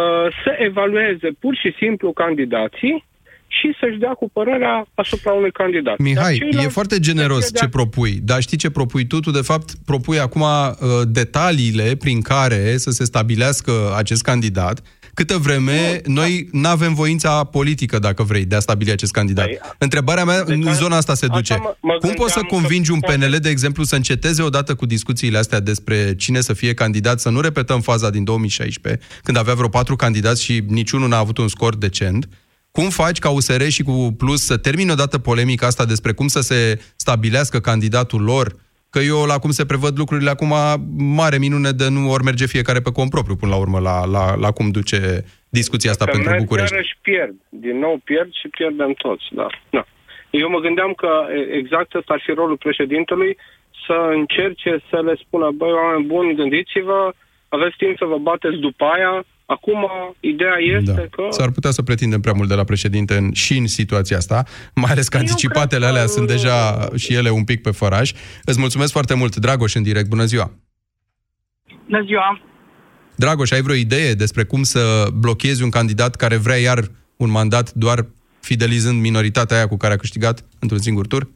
[0.45, 3.07] să evalueze pur și simplu candidații
[3.47, 5.97] și să-și dea cu părerea asupra unui candidat.
[5.97, 9.07] Dar Mihai, ceilalți e foarte să generos fie de ce propui, dar știi ce propui
[9.07, 9.21] tu?
[9.21, 14.83] Tu, de fapt, propui acum uh, detaliile prin care să se stabilească acest candidat,
[15.19, 19.45] câtă vreme noi nu avem voința politică, dacă vrei, de a stabili acest candidat.
[19.45, 21.57] Păi, Întrebarea mea deci în a- zona asta se asta duce.
[21.63, 24.43] mă- mă Cum poți să gândeam că convingi un poate- PNL, de exemplu, să înceteze
[24.43, 29.03] odată cu discuțiile astea despre cine să fie candidat, să nu repetăm faza din 2016,
[29.23, 32.29] când avea vreo patru candidați și niciunul n-a avut un scor decent,
[32.71, 36.41] cum faci ca USR și cu Plus să termine odată polemica asta despre cum să
[36.41, 38.57] se stabilească candidatul lor
[38.91, 40.55] Că eu, la cum se prevăd lucrurile acum,
[40.97, 44.35] mare minune de nu ori merge fiecare pe cont propriu, până la urmă, la, la,
[44.37, 46.73] la cum duce discuția asta Că pentru merg, București.
[46.73, 47.35] Iarăși pierd.
[47.49, 49.47] Din nou pierd și pierdem toți, da.
[49.71, 49.85] da.
[50.31, 53.37] Eu mă gândeam că e, exact ăsta ar fi rolul președintelui,
[53.87, 57.13] să încerce să le spună, băi, oameni buni, gândiți-vă,
[57.49, 59.87] aveți timp să vă bateți după aia, acum
[60.21, 61.03] ideea este Da.
[61.11, 61.27] că...
[61.31, 64.45] S-ar putea să pretindem prea mult de la președinte în, și în situația asta,
[64.83, 67.71] mai ales că Eu anticipatele cred că- alea sunt deja și ele un pic pe
[67.71, 68.13] făraj.
[68.45, 70.09] Îți mulțumesc foarte mult, Dragoș, în direct.
[70.09, 70.51] Bună ziua!
[71.85, 72.41] Bună ziua!
[73.17, 76.79] Dragoș, ai vreo idee despre cum să blochezi un candidat care vrea iar
[77.17, 78.07] un mandat doar
[78.41, 81.29] fidelizând minoritatea aia cu care a câștigat într-un singur tur?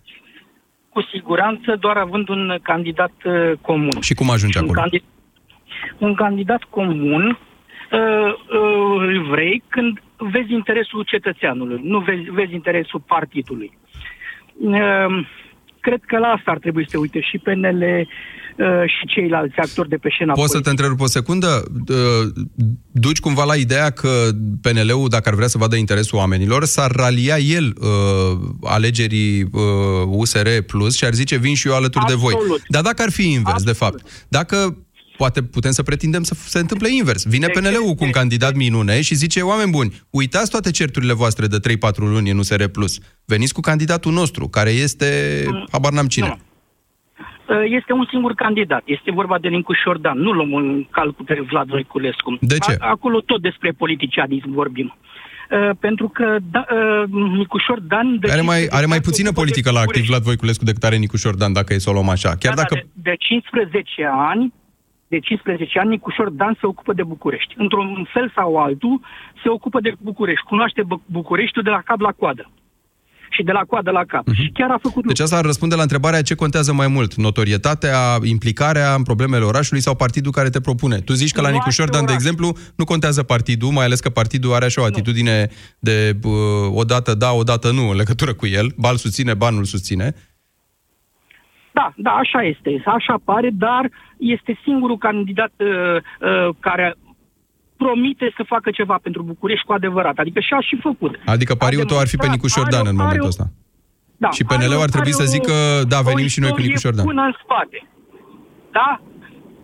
[0.89, 4.01] Cu siguranță, doar având un candidat uh, comun.
[4.01, 4.81] Și cum ajungi un, acolo?
[4.81, 5.05] candid-
[5.99, 7.39] un candidat comun
[7.93, 13.79] uh, uh, îl vrei când vezi interesul cetățeanului, nu vezi, vezi interesul partidului.
[14.59, 15.27] Uh,
[15.81, 19.89] cred că la asta ar trebui să se uite și PNL uh, și ceilalți actori
[19.89, 20.71] de pe scena Poți să te politică.
[20.71, 21.63] întrerup o secundă?
[21.89, 22.33] Uh,
[22.91, 24.29] Duci cumva la ideea că
[24.61, 29.61] PNL-ul, dacă ar vrea să vadă interesul oamenilor, s-ar ralia el uh, alegerii uh,
[30.07, 32.33] USR Plus și ar zice vin și eu alături de voi.
[32.35, 32.63] Absolut.
[32.69, 34.77] Dar dacă ar fi invers, de fapt, dacă
[35.17, 37.25] poate putem să pretindem să se întâmple invers.
[37.27, 37.61] Vine De ce?
[37.61, 41.59] PNL-ul cu un De- candidat minune și zice, oameni buni, uitați toate certurile voastre de
[41.61, 42.99] 3-4 luni în USR Plus.
[43.25, 45.07] Veniți cu candidatul nostru, care este,
[45.73, 46.27] habar n-am cine.
[46.27, 46.37] Nu.
[47.49, 48.83] Uh, Este un singur candidat.
[48.85, 50.19] Este vorba de Nicu Șordan.
[50.19, 52.39] Nu luăm în calcul pe Vlad Voiculescu.
[52.41, 52.77] De ce?
[52.79, 54.97] A- acolo tot despre politicianism vorbim.
[55.51, 58.19] Uh, pentru că da, uh, Nicu Șordan...
[58.21, 60.11] de Are mai, 15 are mai ani se puțină ocupă de politică la activ București.
[60.13, 62.31] Vlad Voiculescu decât are Nicu Șordan, dacă e să o luăm așa.
[62.43, 62.75] Chiar Da, dacă...
[62.75, 64.53] da, de, de 15 ani
[65.15, 67.53] de 15 ani, Nicu Șordan se ocupă de București.
[67.57, 68.95] Într-un fel sau altul,
[69.43, 70.47] se ocupă de București.
[70.53, 72.45] Cunoaște Bu- Bucureștiul de la cap la coadă.
[73.37, 74.25] Și de la coadă la cap.
[74.35, 77.99] Și chiar a făcut Deci asta ar răspunde la întrebarea ce contează mai mult, notorietatea,
[78.23, 80.97] implicarea în problemele orașului sau partidul care te propune.
[80.99, 82.21] Tu zici că la Nu Nicu are Șordan, de oraș.
[82.21, 85.49] exemplu, nu contează partidul, mai ales că partidul are așa o atitudine
[85.79, 86.33] de uh,
[86.83, 90.15] odată da, odată nu în legătură cu el, bal susține, ban nu susține.
[91.73, 92.83] Da, da, așa este.
[92.87, 96.95] Așa pare, dar este singurul candidat uh, uh, care
[97.77, 100.17] promite să facă ceva pentru București cu adevărat.
[100.19, 101.13] Adică și-a și făcut.
[101.25, 103.25] Adică pariul A tău ar fi pe demonstrat, Nicuș Șordan are o- în are momentul
[103.25, 103.47] o- ăsta.
[104.17, 105.55] Da, Și PNL-ul are o- ar trebui are să o- zică,
[105.93, 107.05] da, o venim și noi cu Nicuș istorie Șordan.
[107.11, 107.79] Până în spate.
[108.79, 108.89] Da?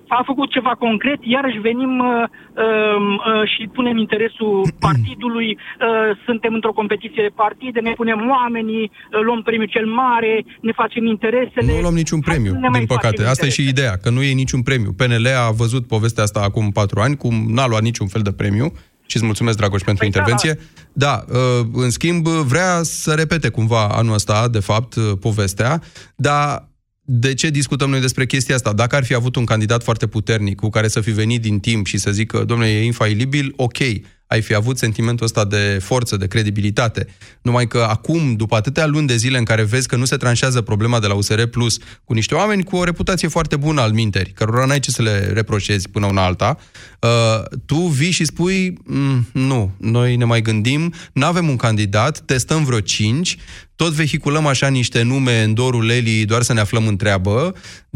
[0.08, 4.54] A făcut ceva concret, iarăși venim uh, uh, uh, și punem interesul
[4.86, 10.44] partidului, uh, suntem într-o competiție de partide, ne punem oamenii, uh, luăm premiul cel mare,
[10.60, 11.72] ne facem interesele.
[11.72, 13.16] Nu luăm niciun Hai să premiu, ne mai din păcate.
[13.16, 13.80] facem Asta e și interese.
[13.80, 14.90] ideea, că nu e niciun premiu.
[14.92, 18.72] PNL a văzut povestea asta acum patru ani, cum n-a luat niciun fel de premiu.
[19.06, 20.58] Și îți mulțumesc, Dragoș, pentru Păi da, intervenție.
[20.92, 25.82] Da, uh, în schimb, vrea să repete cumva anul ăsta, de fapt, uh, povestea,
[26.16, 26.67] dar
[27.10, 28.72] de ce discutăm noi despre chestia asta?
[28.72, 31.86] Dacă ar fi avut un candidat foarte puternic cu care să fi venit din timp
[31.86, 33.78] și să zică, domnule, e infailibil, ok,
[34.26, 37.06] ai fi avut sentimentul ăsta de forță, de credibilitate.
[37.42, 40.60] Numai că acum, după atâtea luni de zile în care vezi că nu se tranșează
[40.60, 44.30] problema de la USR Plus cu niște oameni cu o reputație foarte bună al minteri,
[44.30, 46.58] cărora n-ai ce să le reproșezi până una alta,
[47.00, 52.20] uh, tu vii și spui, "Mm, nu, noi ne mai gândim, nu avem un candidat,
[52.20, 53.36] testăm vreo cinci,
[53.82, 57.36] tot vehiculăm așa niște nume în dorul Lelii doar să ne aflăm în treabă,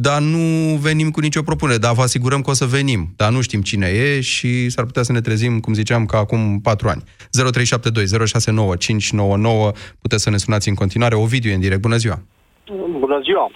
[0.07, 0.47] dar nu
[0.87, 3.89] venim cu nicio propunere, dar vă asigurăm că o să venim, dar nu știm cine
[4.05, 7.03] e și s-ar putea să ne trezim, cum ziceam, ca acum patru ani.
[7.31, 9.71] 0372 069 599,
[10.03, 11.15] puteți să ne sunați în continuare.
[11.15, 12.19] Ovidiu e în direct, bună ziua!
[13.05, 13.47] Bună ziua!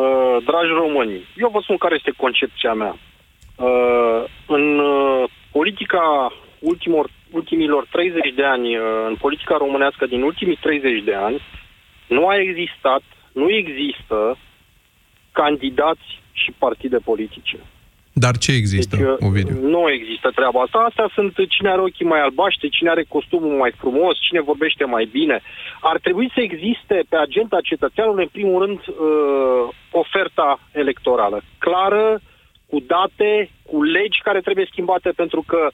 [0.00, 2.94] Uh, dragi români, eu vă spun care este concepția mea.
[3.66, 10.58] Uh, în uh, politica ultimor, ultimilor 30 de ani, uh, în politica românească din ultimii
[10.60, 11.40] 30 de ani,
[12.08, 14.38] nu a existat, nu există
[15.32, 17.56] candidați și partide politice.
[18.24, 19.68] Dar ce există, Deci, uh, Ovidiu?
[19.74, 20.78] Nu există treaba asta.
[20.78, 25.04] Astea sunt cine are ochii mai albaștri, cine are costumul mai frumos, cine vorbește mai
[25.12, 25.40] bine.
[25.80, 28.94] Ar trebui să existe pe agenda cetățeanului, în primul rând, uh,
[29.90, 31.42] oferta electorală.
[31.58, 32.20] Clară,
[32.70, 35.70] cu date, cu legi care trebuie schimbate, pentru că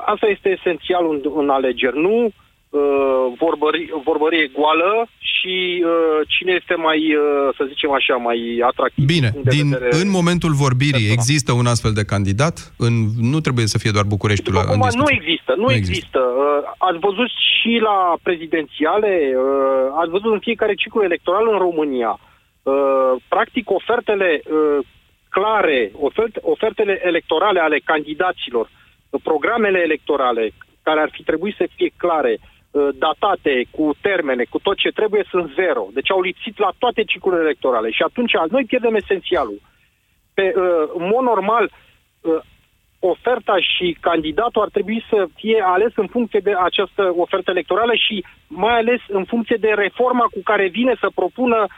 [0.00, 2.00] asta este esențial în, în alegeri.
[2.00, 8.38] Nu uh, vorbări, vorbărie goală și uh, cine este mai, uh, să zicem așa, mai
[8.66, 9.04] atractiv.
[9.04, 11.16] Bine, din punct de din, vedere- în momentul vorbirii personal.
[11.18, 12.74] există un astfel de candidat?
[12.78, 15.16] În, nu trebuie să fie doar Bucureștiul la, în Acum, nu discuție.
[15.20, 15.96] există, nu, Nu nu există.
[15.98, 16.18] există.
[16.18, 22.12] Uh, ați văzut și la prezidențiale, uh, ați văzut în fiecare ciclu electoral în România.
[22.62, 24.78] Uh, practic, ofertele uh,
[25.28, 28.81] clare, oferte, ofertele electorale ale candidaților, uh,
[29.22, 30.50] programele electorale
[30.82, 35.24] care ar fi trebuit să fie clare, uh, datate, cu termene, cu tot ce trebuie,
[35.30, 35.88] sunt zero.
[35.92, 39.60] Deci au lipsit la toate ciclurile electorale și atunci noi pierdem esențialul.
[40.34, 41.70] Pe, uh, în mod normal,
[42.20, 42.40] uh,
[42.98, 48.24] oferta și candidatul ar trebui să fie ales în funcție de această ofertă electorală și
[48.46, 51.70] mai ales în funcție de reforma cu care vine să propună uh,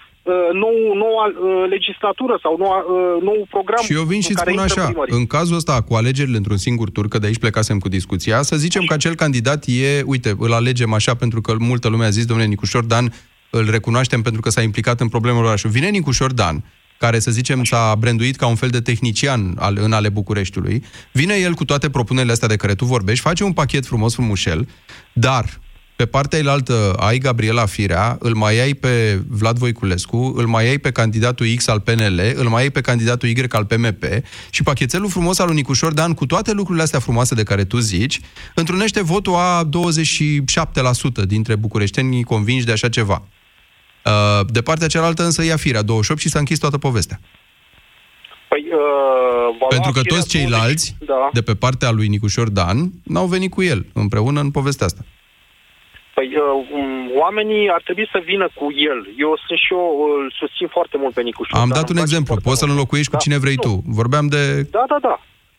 [0.53, 3.83] nou, noua uh, legislatură sau noua, uh, nou program.
[3.85, 5.17] Și eu vin și spun așa, primării.
[5.17, 8.57] în cazul ăsta cu alegerile într-un singur tur, că de aici plecasem cu discuția, să
[8.57, 12.25] zicem că acel candidat e, uite, îl alegem așa pentru că multă lume a zis,
[12.25, 13.13] domnule Nicușor Dan,
[13.51, 15.75] îl recunoaștem pentru că s-a implicat în problemele orașului.
[15.75, 16.65] Vine Nicușor Dan,
[16.99, 21.35] care, să zicem, s-a branduit ca un fel de tehnician al, în ale Bucureștiului, vine
[21.35, 24.69] el cu toate propunerile astea de care tu vorbești, face un pachet frumos, frumușel,
[25.13, 25.45] dar
[25.97, 30.79] pe partea elaltă ai Gabriela Firea, îl mai ai pe Vlad Voiculescu, îl mai ai
[30.79, 34.05] pe candidatul X al PNL, îl mai ai pe candidatul Y al PMP
[34.51, 38.21] și pachetelul frumos al Unicușor Dan cu toate lucrurile astea frumoase de care tu zici,
[38.55, 39.69] întrunește votul a
[41.23, 43.23] 27% dintre bucureștenii convinși de așa ceva.
[44.05, 47.21] Uh, de partea cealaltă însă ia firea 28 și s-a închis toată povestea.
[48.49, 51.31] Păi, uh, Pentru că toți ceilalți 20, da.
[51.33, 55.05] de pe partea lui Nicușor Dan n-au venit cu el împreună în povestea asta.
[56.15, 59.01] Păi uh, um, oamenii ar trebui să vină cu el.
[59.25, 61.61] Eu sunt și eu îl susțin foarte mult pe Nicușor.
[61.61, 62.35] Am dat un exemplu.
[62.49, 63.17] Poți să-l înlocuiești da?
[63.17, 63.63] cu cine vrei nu.
[63.67, 63.83] tu.
[63.99, 64.43] Vorbeam de...
[64.77, 65.17] Da, da, da.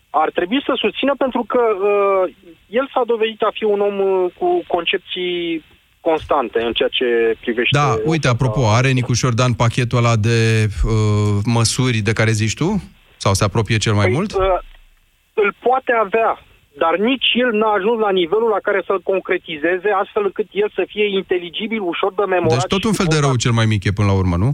[0.10, 2.34] Ar trebui să susțină pentru că uh,
[2.80, 5.64] el s-a dovedit a fi un om uh, cu concepții
[6.00, 7.78] constante în ceea ce privește...
[7.78, 12.84] Da, uite, apropo, are Nicușor Dan pachetul ăla de uh, măsuri de care zici tu?
[13.18, 14.32] Sau se apropie cel mai păi, mult?
[14.34, 14.60] Uh,
[15.34, 16.32] îl poate avea,
[16.84, 20.84] dar nici el n-a ajuns la nivelul la care să-l concretizeze, astfel încât el să
[20.88, 22.58] fie inteligibil, ușor de memorat.
[22.58, 24.52] Deci tot un fel de rău cel mai mic e până la urmă, nu?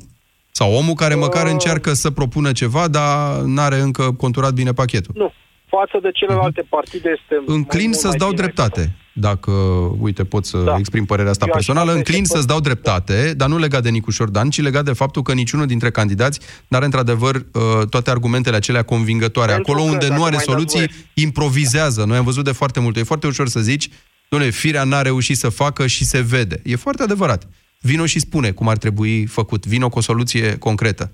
[0.52, 1.52] Sau omul care măcar uh...
[1.52, 5.14] încearcă să propună ceva, dar n-are încă conturat bine pachetul.
[5.18, 5.32] Nu.
[5.78, 6.70] Față de celelalte uh-huh.
[6.70, 7.44] partide este...
[7.46, 9.52] Înclin să-ți dau dreptate dacă,
[10.00, 10.76] uite, pot să da.
[10.78, 13.34] exprim părerea asta Eu personală, înclin să-ți dau dreptate, da.
[13.34, 16.86] dar nu legat de Nicușor Dan, ci legat de faptul că niciunul dintre candidați n-are
[16.86, 17.42] într-adevăr uh,
[17.90, 19.52] toate argumentele acelea convingătoare.
[19.52, 22.06] Pentru Acolo că, unde nu are soluții, improvizează.
[22.06, 22.98] Noi am văzut de foarte mult.
[22.98, 23.90] E foarte ușor să zici,
[24.30, 26.62] domnule, firea n-a reușit să facă și se vede.
[26.64, 27.48] E foarte adevărat.
[27.80, 29.66] Vino și spune cum ar trebui făcut.
[29.66, 31.12] Vino cu o soluție concretă.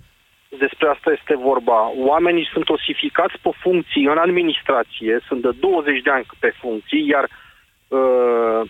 [0.59, 1.79] Despre asta este vorba.
[2.11, 7.25] Oamenii sunt osificați pe funcții în administrație, sunt de 20 de ani pe funcții, iar
[7.87, 8.61] uh,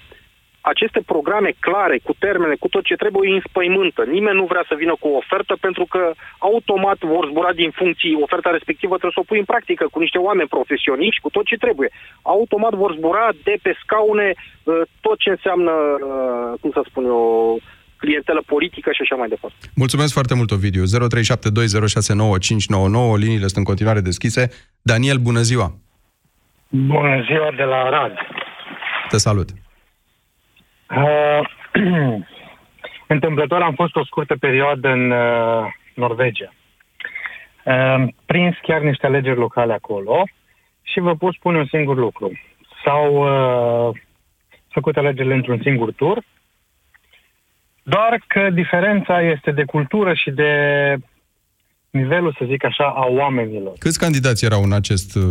[0.71, 4.01] aceste programe clare, cu termene, cu tot ce trebuie, îi înspăimântă.
[4.17, 6.03] Nimeni nu vrea să vină cu o ofertă pentru că
[6.37, 10.19] automat vor zbura din funcții, oferta respectivă trebuie să o pui în practică cu niște
[10.27, 11.89] oameni profesioniști, cu tot ce trebuie.
[12.21, 17.21] Automat vor zbura de pe scaune uh, tot ce înseamnă, uh, cum să spun eu,
[17.97, 19.57] clientelă politică și așa mai departe.
[19.75, 20.83] Mulțumesc foarte mult, Ovidiu.
[20.83, 20.87] 0372069599,
[23.23, 24.41] liniile sunt în continuare deschise.
[24.81, 25.67] Daniel, bună ziua!
[26.69, 28.13] Bună ziua de la Arad.
[29.09, 29.49] Te salut.
[30.89, 31.49] Uh,
[33.07, 36.53] întâmplător am fost o scurtă perioadă în uh, Norvegia.
[37.65, 40.23] Uh, prins chiar niște alegeri locale acolo
[40.81, 42.31] și vă pot spune un singur lucru.
[42.83, 43.99] S-au uh,
[44.69, 46.23] făcut alegerile într-un singur tur,
[47.83, 50.51] doar că diferența este de cultură și de
[51.89, 53.73] nivelul, să zic așa, a oamenilor.
[53.79, 55.23] Câți candidați erau în acest uh,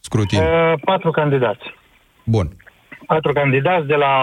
[0.00, 0.38] scrutin?
[0.38, 1.64] Uh, patru candidați.
[2.24, 2.56] Bun
[3.06, 4.14] patru candidați de la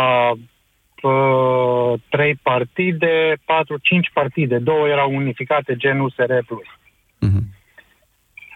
[1.02, 4.58] uh, trei partide, patru, cinci partide.
[4.58, 6.32] Două erau unificate, gen USR+.
[6.32, 7.44] Uh-huh.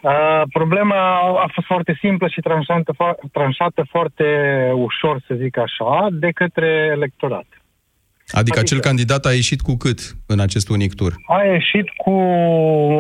[0.02, 4.26] Uh, problema a fost foarte simplă și tranșantă, fo- tranșată foarte
[4.74, 7.46] ușor, să zic așa, de către electorat.
[7.48, 11.14] Adică, adică acel candidat a ieșit cu cât în acest unic tur?
[11.28, 12.12] A ieșit cu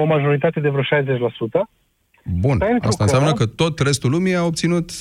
[0.01, 0.85] o majoritate de vreo 60%.
[2.39, 3.03] Bun, asta că...
[3.03, 4.91] înseamnă că tot restul lumii a obținut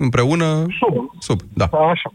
[0.00, 1.10] împreună sub.
[1.18, 1.64] sub da.
[1.78, 2.12] Așa.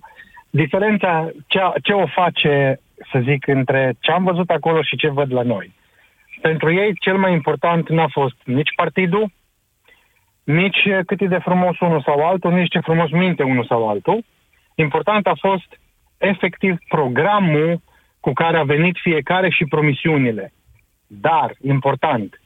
[0.50, 2.80] Diferența, ce, ce o face,
[3.12, 5.74] să zic, între ce am văzut acolo și ce văd la noi.
[6.41, 9.32] Pentru ei, cel mai important n-a fost nici partidul,
[10.43, 14.24] nici cât e de frumos unul sau altul, nici ce frumos minte unul sau altul.
[14.76, 15.80] Important a fost
[16.17, 17.82] efectiv programul
[18.19, 20.54] cu care a venit fiecare și promisiunile.
[21.08, 22.41] Dar, important,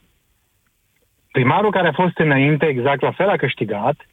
[1.32, 4.09] primarul care a fost înainte exact la fel a câștigat,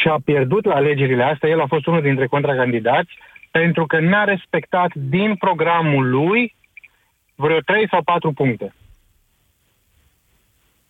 [0.00, 3.10] și a pierdut la alegerile astea, el a fost unul dintre contracandidați,
[3.50, 6.54] pentru că n-a respectat din programul lui
[7.34, 8.74] vreo 3 sau 4 puncte.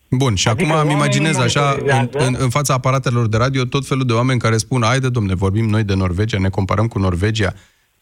[0.09, 3.87] Bun, și adică acum îmi imaginez așa, în, în, în fața aparatelor de radio, tot
[3.87, 7.53] felul de oameni care spun, haide, domne, vorbim noi de Norvegia, ne comparăm cu Norvegia.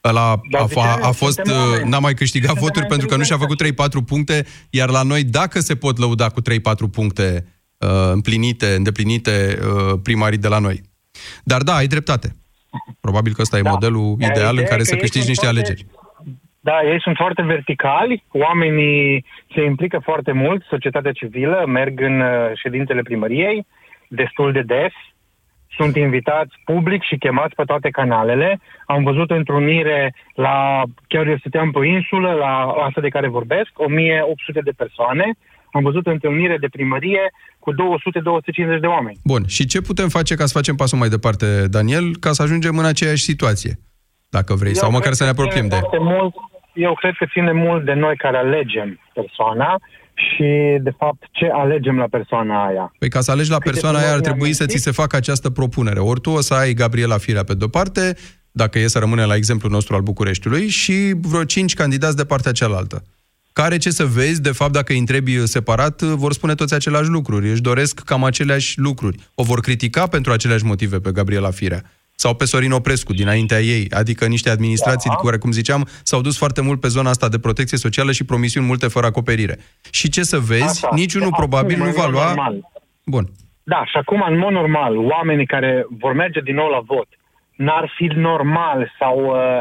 [0.04, 3.64] Ăla a, a, a fost, uh, n-a mai câștigat voturi pentru că nu și-a făcut
[3.64, 3.68] 3-4
[4.06, 6.44] puncte, iar la noi, dacă se pot lăuda cu 3-4
[6.92, 7.46] puncte
[7.78, 10.82] uh, împlinite, îndeplinite uh, primarii de la noi.
[11.44, 12.36] Dar da, ai dreptate.
[13.02, 13.70] Probabil că ăsta e Da.
[13.70, 15.86] modelul Dar ideal în ideea care e să că ei câștigi sunt niște foarte- alegeri.
[16.60, 22.52] Da, ei sunt foarte verticali, oamenii se implică foarte mult, societatea civilă, merg în uh,
[22.56, 23.66] ședințele primăriei
[24.08, 24.94] destul de des,
[25.78, 28.60] sunt invitați public și chemați pe toate canalele.
[28.86, 33.70] Am văzut o întrunire la, chiar eu stăteam pe insulă, la asta de care vorbesc,
[33.76, 35.34] 1800 de persoane.
[35.78, 37.24] Am văzut o întâlnire de primărie
[37.60, 37.76] cu 200-250
[38.80, 39.18] de oameni.
[39.24, 42.78] Bun, și ce putem face ca să facem pasul mai departe, Daniel, ca să ajungem
[42.78, 43.80] în aceeași situație?
[44.30, 45.76] Dacă vrei, sau Eu măcar cred să ne că ține apropiem de...
[45.76, 46.34] foarte Mult,
[46.74, 49.80] eu cred că ține mult de noi care alegem persoana
[50.14, 52.94] și, de fapt, ce alegem la persoana aia.
[53.00, 54.94] Păi ca să alegi la Câte persoana aia ar primării trebui am să ți mințit?
[54.94, 56.00] se facă această propunere.
[56.00, 58.16] Ori tu o să ai Gabriela Firea pe de-o parte,
[58.52, 62.52] dacă e să rămâne la exemplu nostru al Bucureștiului, și vreo cinci candidați de partea
[62.52, 63.04] cealaltă.
[63.62, 67.50] Care, ce să vezi, de fapt, dacă îi întrebi separat, vor spune toți aceleași lucruri.
[67.52, 69.18] Își doresc cam aceleași lucruri.
[69.36, 71.82] O vor critica pentru aceleași motive pe Gabriela Firea.
[72.16, 73.88] Sau pe Sorin Oprescu, dinaintea ei.
[73.92, 75.16] Adică niște administrații, Da.
[75.16, 78.26] cu care, cum ziceam, s-au dus foarte mult pe zona asta de protecție socială și
[78.26, 79.58] promisiuni multe fără acoperire.
[79.90, 80.90] Și ce să vezi, Asta.
[80.92, 82.26] niciunul De probabil acum, nu în va mod lua...
[82.26, 82.56] normal.
[83.06, 83.26] Bun.
[83.64, 87.08] Da, și acum, în mod normal, oamenii care vor merge din nou la vot,
[87.56, 89.60] n-ar fi normal sau uh, uh,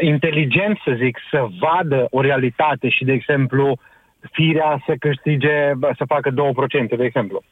[0.00, 3.78] inteligent, să zic, să vadă o realitate și, de exemplu,
[4.32, 7.42] firea să câștige, bă, să facă 2%, de exemplu.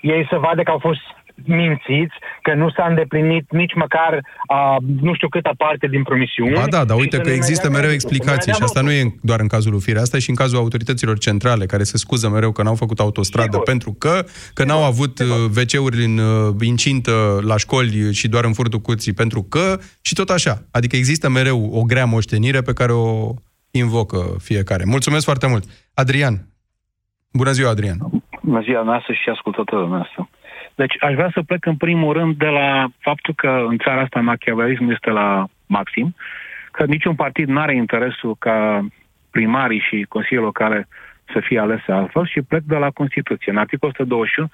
[0.00, 1.00] Ei să vadă că au fost
[1.46, 6.52] mințiți, că nu s-a îndeplinit nici măcar a, nu știu câta parte din promisiuni.
[6.54, 8.50] Ba da, dar și uite să că ne există mai dea mereu meritul, să explicații
[8.50, 10.30] ne și dea asta nu e în- doar în cazul lui Firea, asta e și
[10.30, 13.62] în cazul autorităților centrale, care se scuză mereu că n-au făcut autostradă Sigur.
[13.62, 14.24] pentru că,
[14.54, 15.26] că n-au avut uh,
[15.56, 20.30] WC-uri în uh, incintă la școli și doar în furtul curții pentru că și tot
[20.30, 20.62] așa.
[20.70, 23.34] Adică există mereu o grea moștenire pe care o
[23.70, 24.84] invocă fiecare.
[24.86, 25.64] Mulțumesc foarte mult.
[25.94, 26.46] Adrian.
[27.32, 27.96] Bună ziua, Adrian.
[28.42, 30.28] Bună ziua noastră și ascultătorul noastră.
[30.74, 34.20] Deci aș vrea să plec în primul rând de la faptul că în țara asta
[34.20, 36.14] machiavelismul este la maxim,
[36.70, 38.86] că niciun partid nu are interesul ca
[39.30, 40.88] primarii și consilii locale
[41.32, 43.52] să fie alese altfel și plec de la Constituție.
[43.52, 44.48] În articolul 121,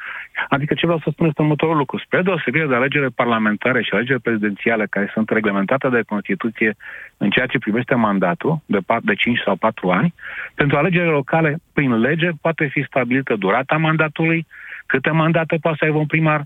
[0.49, 1.99] adică ce vreau să spun este următorul lucru.
[1.99, 6.77] Spre deosebire de alegerile parlamentare și alegerile prezidențiale care sunt reglementate de Constituție
[7.17, 10.15] în ceea ce privește mandatul de, pat- de 5 sau 4 ani,
[10.55, 14.47] pentru alegerile locale, prin lege, poate fi stabilită durata mandatului,
[14.93, 16.41] câte mandate poate să aibă un primar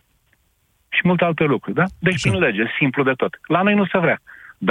[0.96, 1.84] și multe alte lucruri, da?
[1.98, 3.32] Deci prin lege, simplu de tot.
[3.46, 4.18] La noi nu se vrea.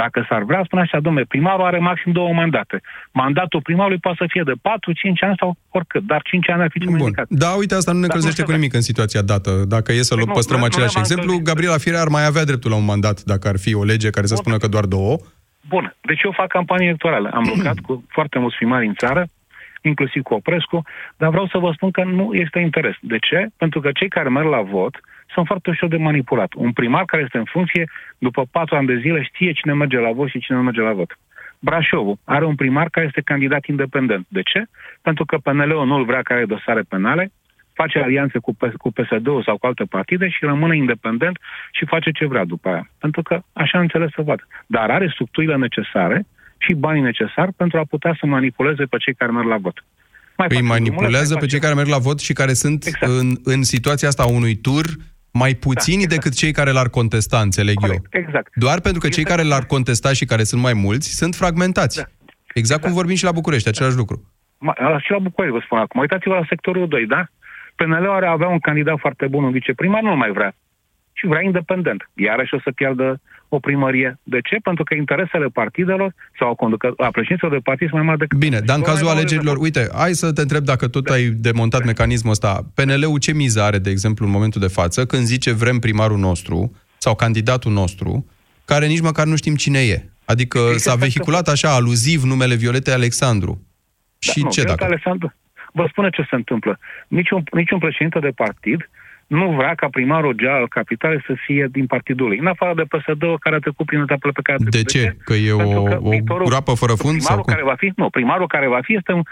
[0.02, 2.80] Dacă s-ar vrea, spune așa, domnule, primarul are maxim două mandate.
[3.12, 6.68] Mandatul primarului poate să fie de 4, 5 ani sau oricât, dar 5 ani ar
[6.70, 7.06] fi cel mai Bun.
[7.06, 7.26] indicat.
[7.44, 9.50] Da, uite, asta nu ne Dar încălzește nu cu se nimic în situația dată.
[9.74, 11.48] Dacă e să Păi l nu, păstrăm nu- nu același ne-am exemplu, încălzit.
[11.50, 14.26] Gabriela Firea ar mai avea dreptul la un mandat dacă ar fi o lege care
[14.26, 15.14] să spună că doar două.
[15.68, 17.28] Bun, deci eu fac campanie electorală.
[17.34, 19.22] Am lucrat cu foarte mulți primari în țară,
[19.82, 20.82] inclusiv cu Oprescu,
[21.16, 22.94] dar vreau să vă spun că nu este interes.
[23.00, 23.46] De ce?
[23.56, 25.00] Pentru că cei care merg la vot
[25.32, 26.52] sunt foarte ușor de manipulat.
[26.56, 30.12] Un primar care este în funcție, după patru ani de zile, știe cine merge la
[30.12, 31.18] vot și cine nu merge la vot.
[31.58, 34.26] Brașovul are un primar care este candidat independent.
[34.28, 34.64] De ce?
[35.02, 37.32] Pentru că PNL-ul nu-l vrea care are dosare penale,
[37.72, 41.38] face alianțe cu, P- cu PSD-ul sau cu alte partide și rămâne independent
[41.72, 42.88] și face ce vrea după aia.
[43.00, 44.46] Pentru că așa am înțeles să văd.
[44.66, 46.26] Dar are structurile necesare
[46.66, 49.84] și banii necesari pentru a putea să manipuleze pe cei care merg la vot.
[50.36, 52.84] Mai Îi face manipulează drumurile, pe mai cei care merg la vot și care sunt
[52.86, 53.12] Exact.
[53.12, 54.84] în, în situația asta a unui tur
[55.32, 57.88] mai puțini decât cei care l-ar contesta, înțeleg eu.
[57.88, 58.52] Corect, exact.
[58.54, 62.04] Doar pentru că cei care l-ar contesta și care sunt mai mulți sunt fragmentați.
[62.54, 64.16] Exact cum vorbim și la București, același lucru.
[64.66, 66.00] Ma- la- și la București, vă spun acum.
[66.00, 67.24] Uitați-vă la sectorul 2, da?
[67.76, 70.54] PNL are avea un candidat foarte bun, un viceprimar, nu mai vrea.
[71.22, 72.10] Și vrea independent.
[72.14, 74.18] Iarăși o să piardă o primărie.
[74.22, 74.56] De ce?
[74.62, 78.38] Pentru că interesele partidelor sau a, conducă, a președinților de partid sunt mai mari decât...
[78.38, 81.84] Bine, dar în cazul Probabil alegerilor, uite, hai să te întreb dacă tot ai demontat
[81.84, 82.60] mecanismul ăsta.
[82.74, 86.76] PNL-ul ce miză are, de exemplu, în momentul de față, când zice vrem primarul nostru
[86.98, 88.26] sau candidatul nostru,
[88.64, 90.02] care nici măcar nu știm cine e.
[90.24, 93.66] Adică s-a vehiculat așa aluziv numele Violetei Alexandru.
[94.18, 94.92] Și Da, nu, ce Violeta dacă?
[94.92, 95.34] Alexandru,
[95.72, 96.78] vă spune ce se întâmplă.
[97.08, 98.90] Niciun, niciun președinte de partid
[99.38, 102.38] nu vrea ca primarul general al capitalei să fie din partidul lui.
[102.38, 104.78] În afară de PSD care a trecut prin etapele pe care a trecut.
[104.80, 105.16] De ce?
[105.24, 107.20] Că e Pentru o, că o viitorul- groapă fără fund?
[107.20, 107.52] Sau primarul cum?
[107.52, 109.22] care va fi, nu, primarul care va fi este un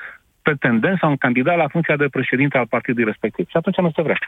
[0.42, 3.44] pretendent sau un candidat la funcția de președinte al partidului respectiv.
[3.48, 4.18] Și atunci nu se vrea.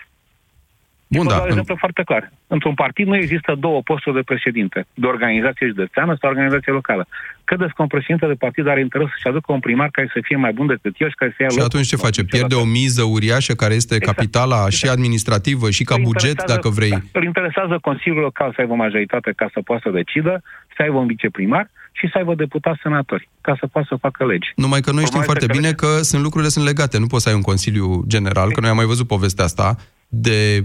[1.17, 1.35] Bun, Vă da.
[1.37, 2.33] dau în- exemplu foarte clar.
[2.47, 7.07] Într-un partid nu există două posturi de președinte, de organizație județeană sau organizație locală.
[7.45, 10.37] Credeți că un președinte de partid are interes să-și aducă un primar care să fie
[10.37, 12.25] mai bun decât el și care să ia Și locul atunci ce face?
[12.25, 14.17] Pierde o miză uriașă care este Exact.
[14.17, 16.91] capitala și administrativă și ca Îl buget, interesează- dacă vrei.
[16.91, 20.43] Da, îl interesează Consiliul Local să aibă majoritate ca să poată să decidă,
[20.77, 24.49] să aibă un viceprimar și să aibă deputați senatori, ca să poată să facă legi.
[24.57, 26.99] Numai că noi știm Problema foarte este bine că sunt lucrurile sunt legate.
[26.99, 29.77] Nu poți să ai un Consiliu General, că noi am mai văzut povestea asta,
[30.09, 30.65] de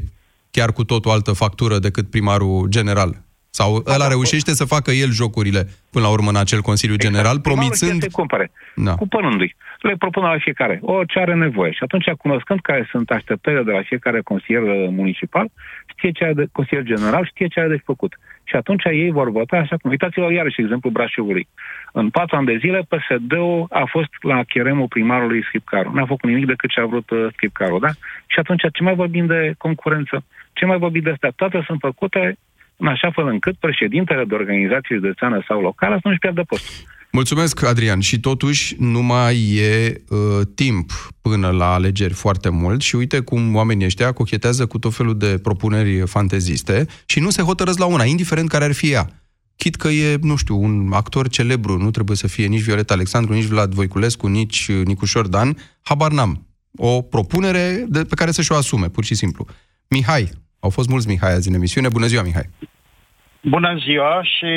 [0.52, 3.22] chiar cu tot o altă factură decât primarul general.
[3.50, 8.02] Sau ăla reușește să facă el jocurile până la urmă în acel Consiliu General, promițând...
[8.02, 8.95] Se cumpere, Da.
[8.95, 9.56] cupănându-i.
[9.82, 11.71] Le propune la fiecare o ce are nevoie.
[11.71, 15.47] Și atunci, cunoscând care sunt așteptările de la fiecare consilier uh, municipal,
[15.86, 18.17] știe ce are de consilier general, știe ce are de făcut.
[18.43, 19.89] Și atunci ei vor vota așa cum...
[19.89, 21.47] Uitați-vă iarăși exemplu Brașovului.
[21.91, 25.91] În patru ani de zile, PSD-ul a fost la cheremul primarului Schipcaru.
[25.93, 27.89] N-a făcut nimic decât ce a vrut uh, Schipcaru, da?
[28.28, 30.23] Și atunci, ce mai vorbim de concurență?
[30.53, 31.32] Ce mai vorbim de astea?
[31.36, 32.38] Toate sunt făcute
[32.78, 36.75] în așa fel încât președintele de organizație județeană sau locală să nu-și pierdă postul.
[37.11, 37.99] Mulțumesc, Adrian.
[37.99, 40.17] Și totuși nu mai e uh,
[40.55, 45.17] timp până la alegeri foarte mult și uite cum oamenii ăștia cochetează cu tot felul
[45.17, 49.09] de propuneri fanteziste și nu se hotărăsc la una, indiferent care ar fi ea.
[49.55, 53.34] Chit că e, nu știu, un actor celebru, nu trebuie să fie nici Violeta Alexandru,
[53.34, 56.47] nici Vlad Voiculescu, nici uh, Nicușor Dan, habar n-am.
[56.75, 59.45] O propunere de, pe care să-și o asume, pur și simplu.
[59.88, 60.30] Mihai,
[60.60, 61.89] au fost mulți Mihai azi în emisiune.
[61.89, 62.49] Bună ziua, Mihai!
[63.41, 64.53] Bună ziua și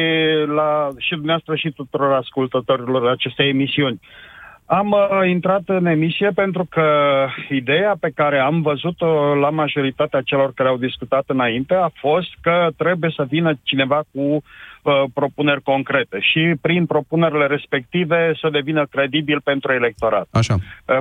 [0.47, 4.01] la și dumneavoastră și tuturor ascultătorilor acestei emisiuni.
[4.65, 6.87] Am uh, intrat în emisie pentru că
[7.49, 12.69] ideea pe care am văzut-o la majoritatea celor care au discutat înainte a fost că
[12.77, 19.41] trebuie să vină cineva cu uh, propuneri concrete și prin propunerile respective să devină credibil
[19.41, 20.29] pentru electorat.
[20.31, 20.55] Așa.
[20.55, 20.99] Uh,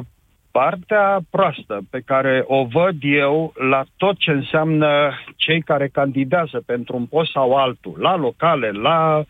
[0.51, 6.95] Partea proastă pe care o văd eu la tot ce înseamnă cei care candidează pentru
[6.97, 9.23] un post sau altul, la locale, la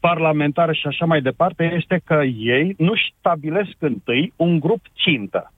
[0.00, 5.52] parlamentare și așa mai departe, este că ei nu stabilesc întâi un grup țintă.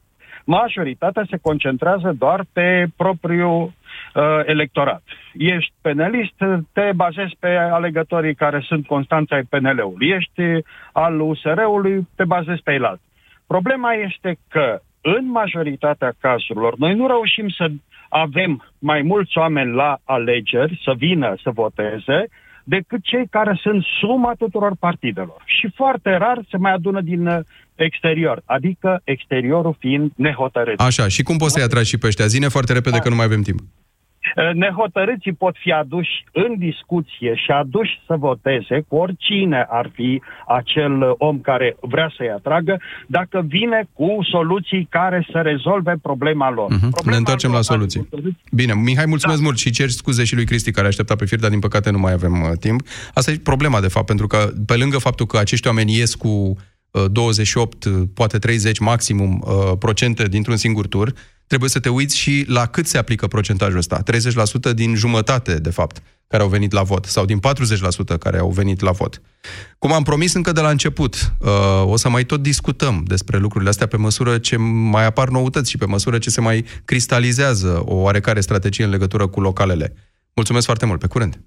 [0.44, 5.02] Majoritatea se concentrează doar pe propriul uh, electorat.
[5.34, 6.34] Ești penelist,
[6.72, 10.08] te bazezi pe alegătorii care sunt constanța ai PNL-ului.
[10.08, 10.42] Ești
[10.92, 13.00] al USR-ului, te bazezi pe el
[13.46, 14.80] Problema este că
[15.14, 17.66] în majoritatea cazurilor, noi nu reușim să
[18.08, 22.28] avem mai mulți oameni la alegeri, să vină să voteze,
[22.64, 25.42] decât cei care sunt suma tuturor partidelor.
[25.44, 27.38] Și foarte rar se mai adună din uh,
[27.74, 30.80] exterior, adică exteriorul fiind nehotărât.
[30.80, 32.26] Așa, și cum poți să-i atragi și pe ăștia?
[32.26, 33.60] Zine foarte repede că nu mai avem timp.
[34.36, 40.22] Uh, Nehotărâții pot fi aduși în discuție și aduși să voteze cu oricine ar fi
[40.46, 46.50] acel uh, om care vrea să-i atragă, dacă vine cu soluții care să rezolve problema
[46.50, 46.70] lor.
[46.72, 47.04] Uh-huh.
[47.10, 48.08] Ne întoarcem la soluții.
[48.52, 49.44] Bine, Mihai, mulțumesc da.
[49.44, 51.98] mult și cer scuze și lui Cristi care aștepta pe fir, dar din păcate nu
[51.98, 52.80] mai avem uh, timp.
[53.14, 56.28] Asta e problema, de fapt, pentru că pe lângă faptul că acești oameni ies cu
[56.28, 56.56] uh,
[57.10, 61.12] 28, uh, poate 30 maximum uh, procente dintr-un singur tur,
[61.46, 64.02] trebuie să te uiți și la cât se aplică procentajul ăsta.
[64.70, 67.40] 30% din jumătate, de fapt, care au venit la vot, sau din
[68.14, 69.22] 40% care au venit la vot.
[69.78, 71.50] Cum am promis încă de la început, uh,
[71.84, 74.56] o să mai tot discutăm despre lucrurile astea pe măsură ce
[74.90, 79.26] mai apar noutăți și pe măsură ce se mai cristalizează o oarecare strategie în legătură
[79.26, 79.94] cu localele.
[80.34, 81.40] Mulțumesc foarte mult, pe curând!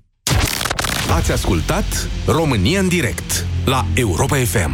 [1.09, 4.71] Ați ascultat România în direct la Europa FM.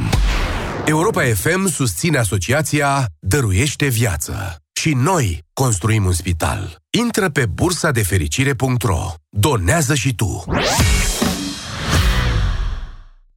[0.86, 4.56] Europa FM susține asociația Dăruiește Viață.
[4.74, 6.76] Și noi construim un spital.
[6.90, 9.14] Intră pe bursa de fericire.ro.
[9.30, 10.44] Donează și tu.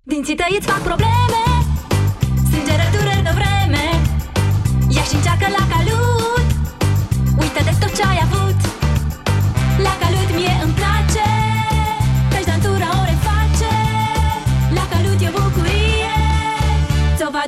[0.03, 1.43] Dinții tăi îți fac probleme
[2.51, 3.85] Sângerătură de vreme
[4.89, 6.47] Ia și încearcă la calut
[7.39, 8.57] Uită de tot ce ai avut
[9.83, 10.18] La calut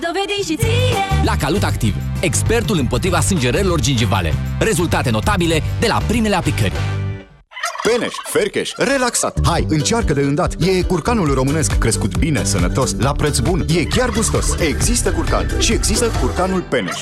[0.01, 4.35] Ți-o va dovedi și ție La Calut Activ, expertul împotriva sângerărilor gingivale.
[4.59, 6.73] Rezultate notabile de la primele aplicări.
[7.83, 9.39] Peneș, Fercheș, relaxat.
[9.45, 10.57] Hai, încearcă de îndată.
[10.65, 13.65] E curcanul românesc crescut bine, sănătos, la preț bun.
[13.77, 14.61] E chiar gustos.
[14.61, 17.01] Există curcan și există curcanul Peneș.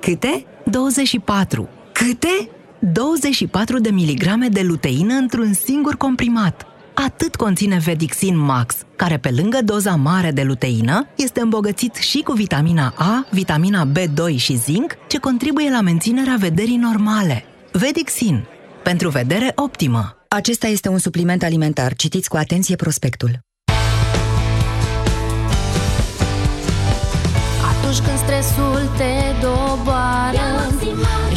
[0.00, 0.46] Câte?
[0.64, 1.68] 24.
[1.92, 2.50] Câte?
[2.78, 6.67] 24 de miligrame de luteină într-un singur comprimat.
[7.04, 12.32] Atât conține Vedixin Max, care pe lângă doza mare de luteină, este îmbogățit și cu
[12.32, 17.44] vitamina A, vitamina B2 și zinc, ce contribuie la menținerea vederii normale.
[17.72, 18.44] Vedixin.
[18.82, 20.16] Pentru vedere optimă.
[20.28, 21.94] Acesta este un supliment alimentar.
[21.94, 23.38] Citiți cu atenție prospectul.
[27.70, 30.58] Atunci când stresul te doboară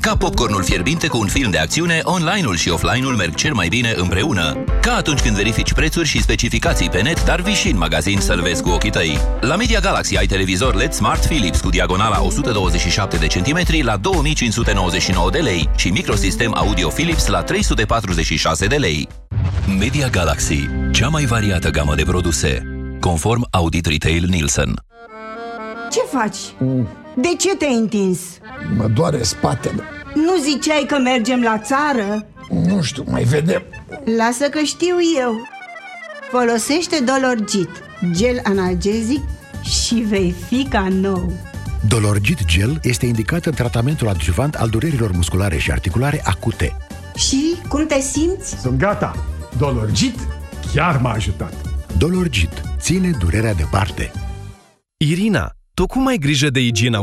[0.00, 3.94] Ca popcornul fierbinte cu un film de acțiune, online-ul și offline-ul merg cel mai bine
[3.96, 4.64] împreună.
[4.80, 8.40] Ca atunci când verifici prețuri și specificații pe net, dar vii și în magazin să-l
[8.40, 9.18] vezi cu ochii tăi.
[9.40, 15.30] La Media Galaxy ai televizor LED Smart Philips cu diagonala 127 de centimetri la 2599
[15.30, 19.08] de lei și microsistem audio Philips la 346 de lei.
[19.78, 22.62] Media Galaxy, cea mai variată gamă de produse,
[23.00, 24.74] conform Audit Retail Nielsen.
[25.90, 26.36] Ce faci?
[27.16, 28.18] De ce te-ai întins?
[28.76, 29.82] Mă doare spatele.
[30.14, 32.26] Nu ziceai că mergem la țară?
[32.50, 33.62] Nu știu, mai vedem.
[34.16, 35.34] Lasă că știu eu.
[36.30, 37.68] Folosește Dolorgit,
[38.12, 39.22] gel analgezic
[39.62, 41.32] și vei fi ca nou.
[41.88, 46.76] Dolorgit Gel este indicat în tratamentul adjuvant al durerilor musculare și articulare acute.
[47.16, 48.60] Și cum te simți?
[48.60, 49.24] Sunt gata.
[49.58, 50.18] Dolorgit
[50.74, 51.52] chiar m-a ajutat.
[51.98, 54.12] Dolorgit ține durerea departe.
[54.96, 57.00] Irina, tu cum ai grijă de igiena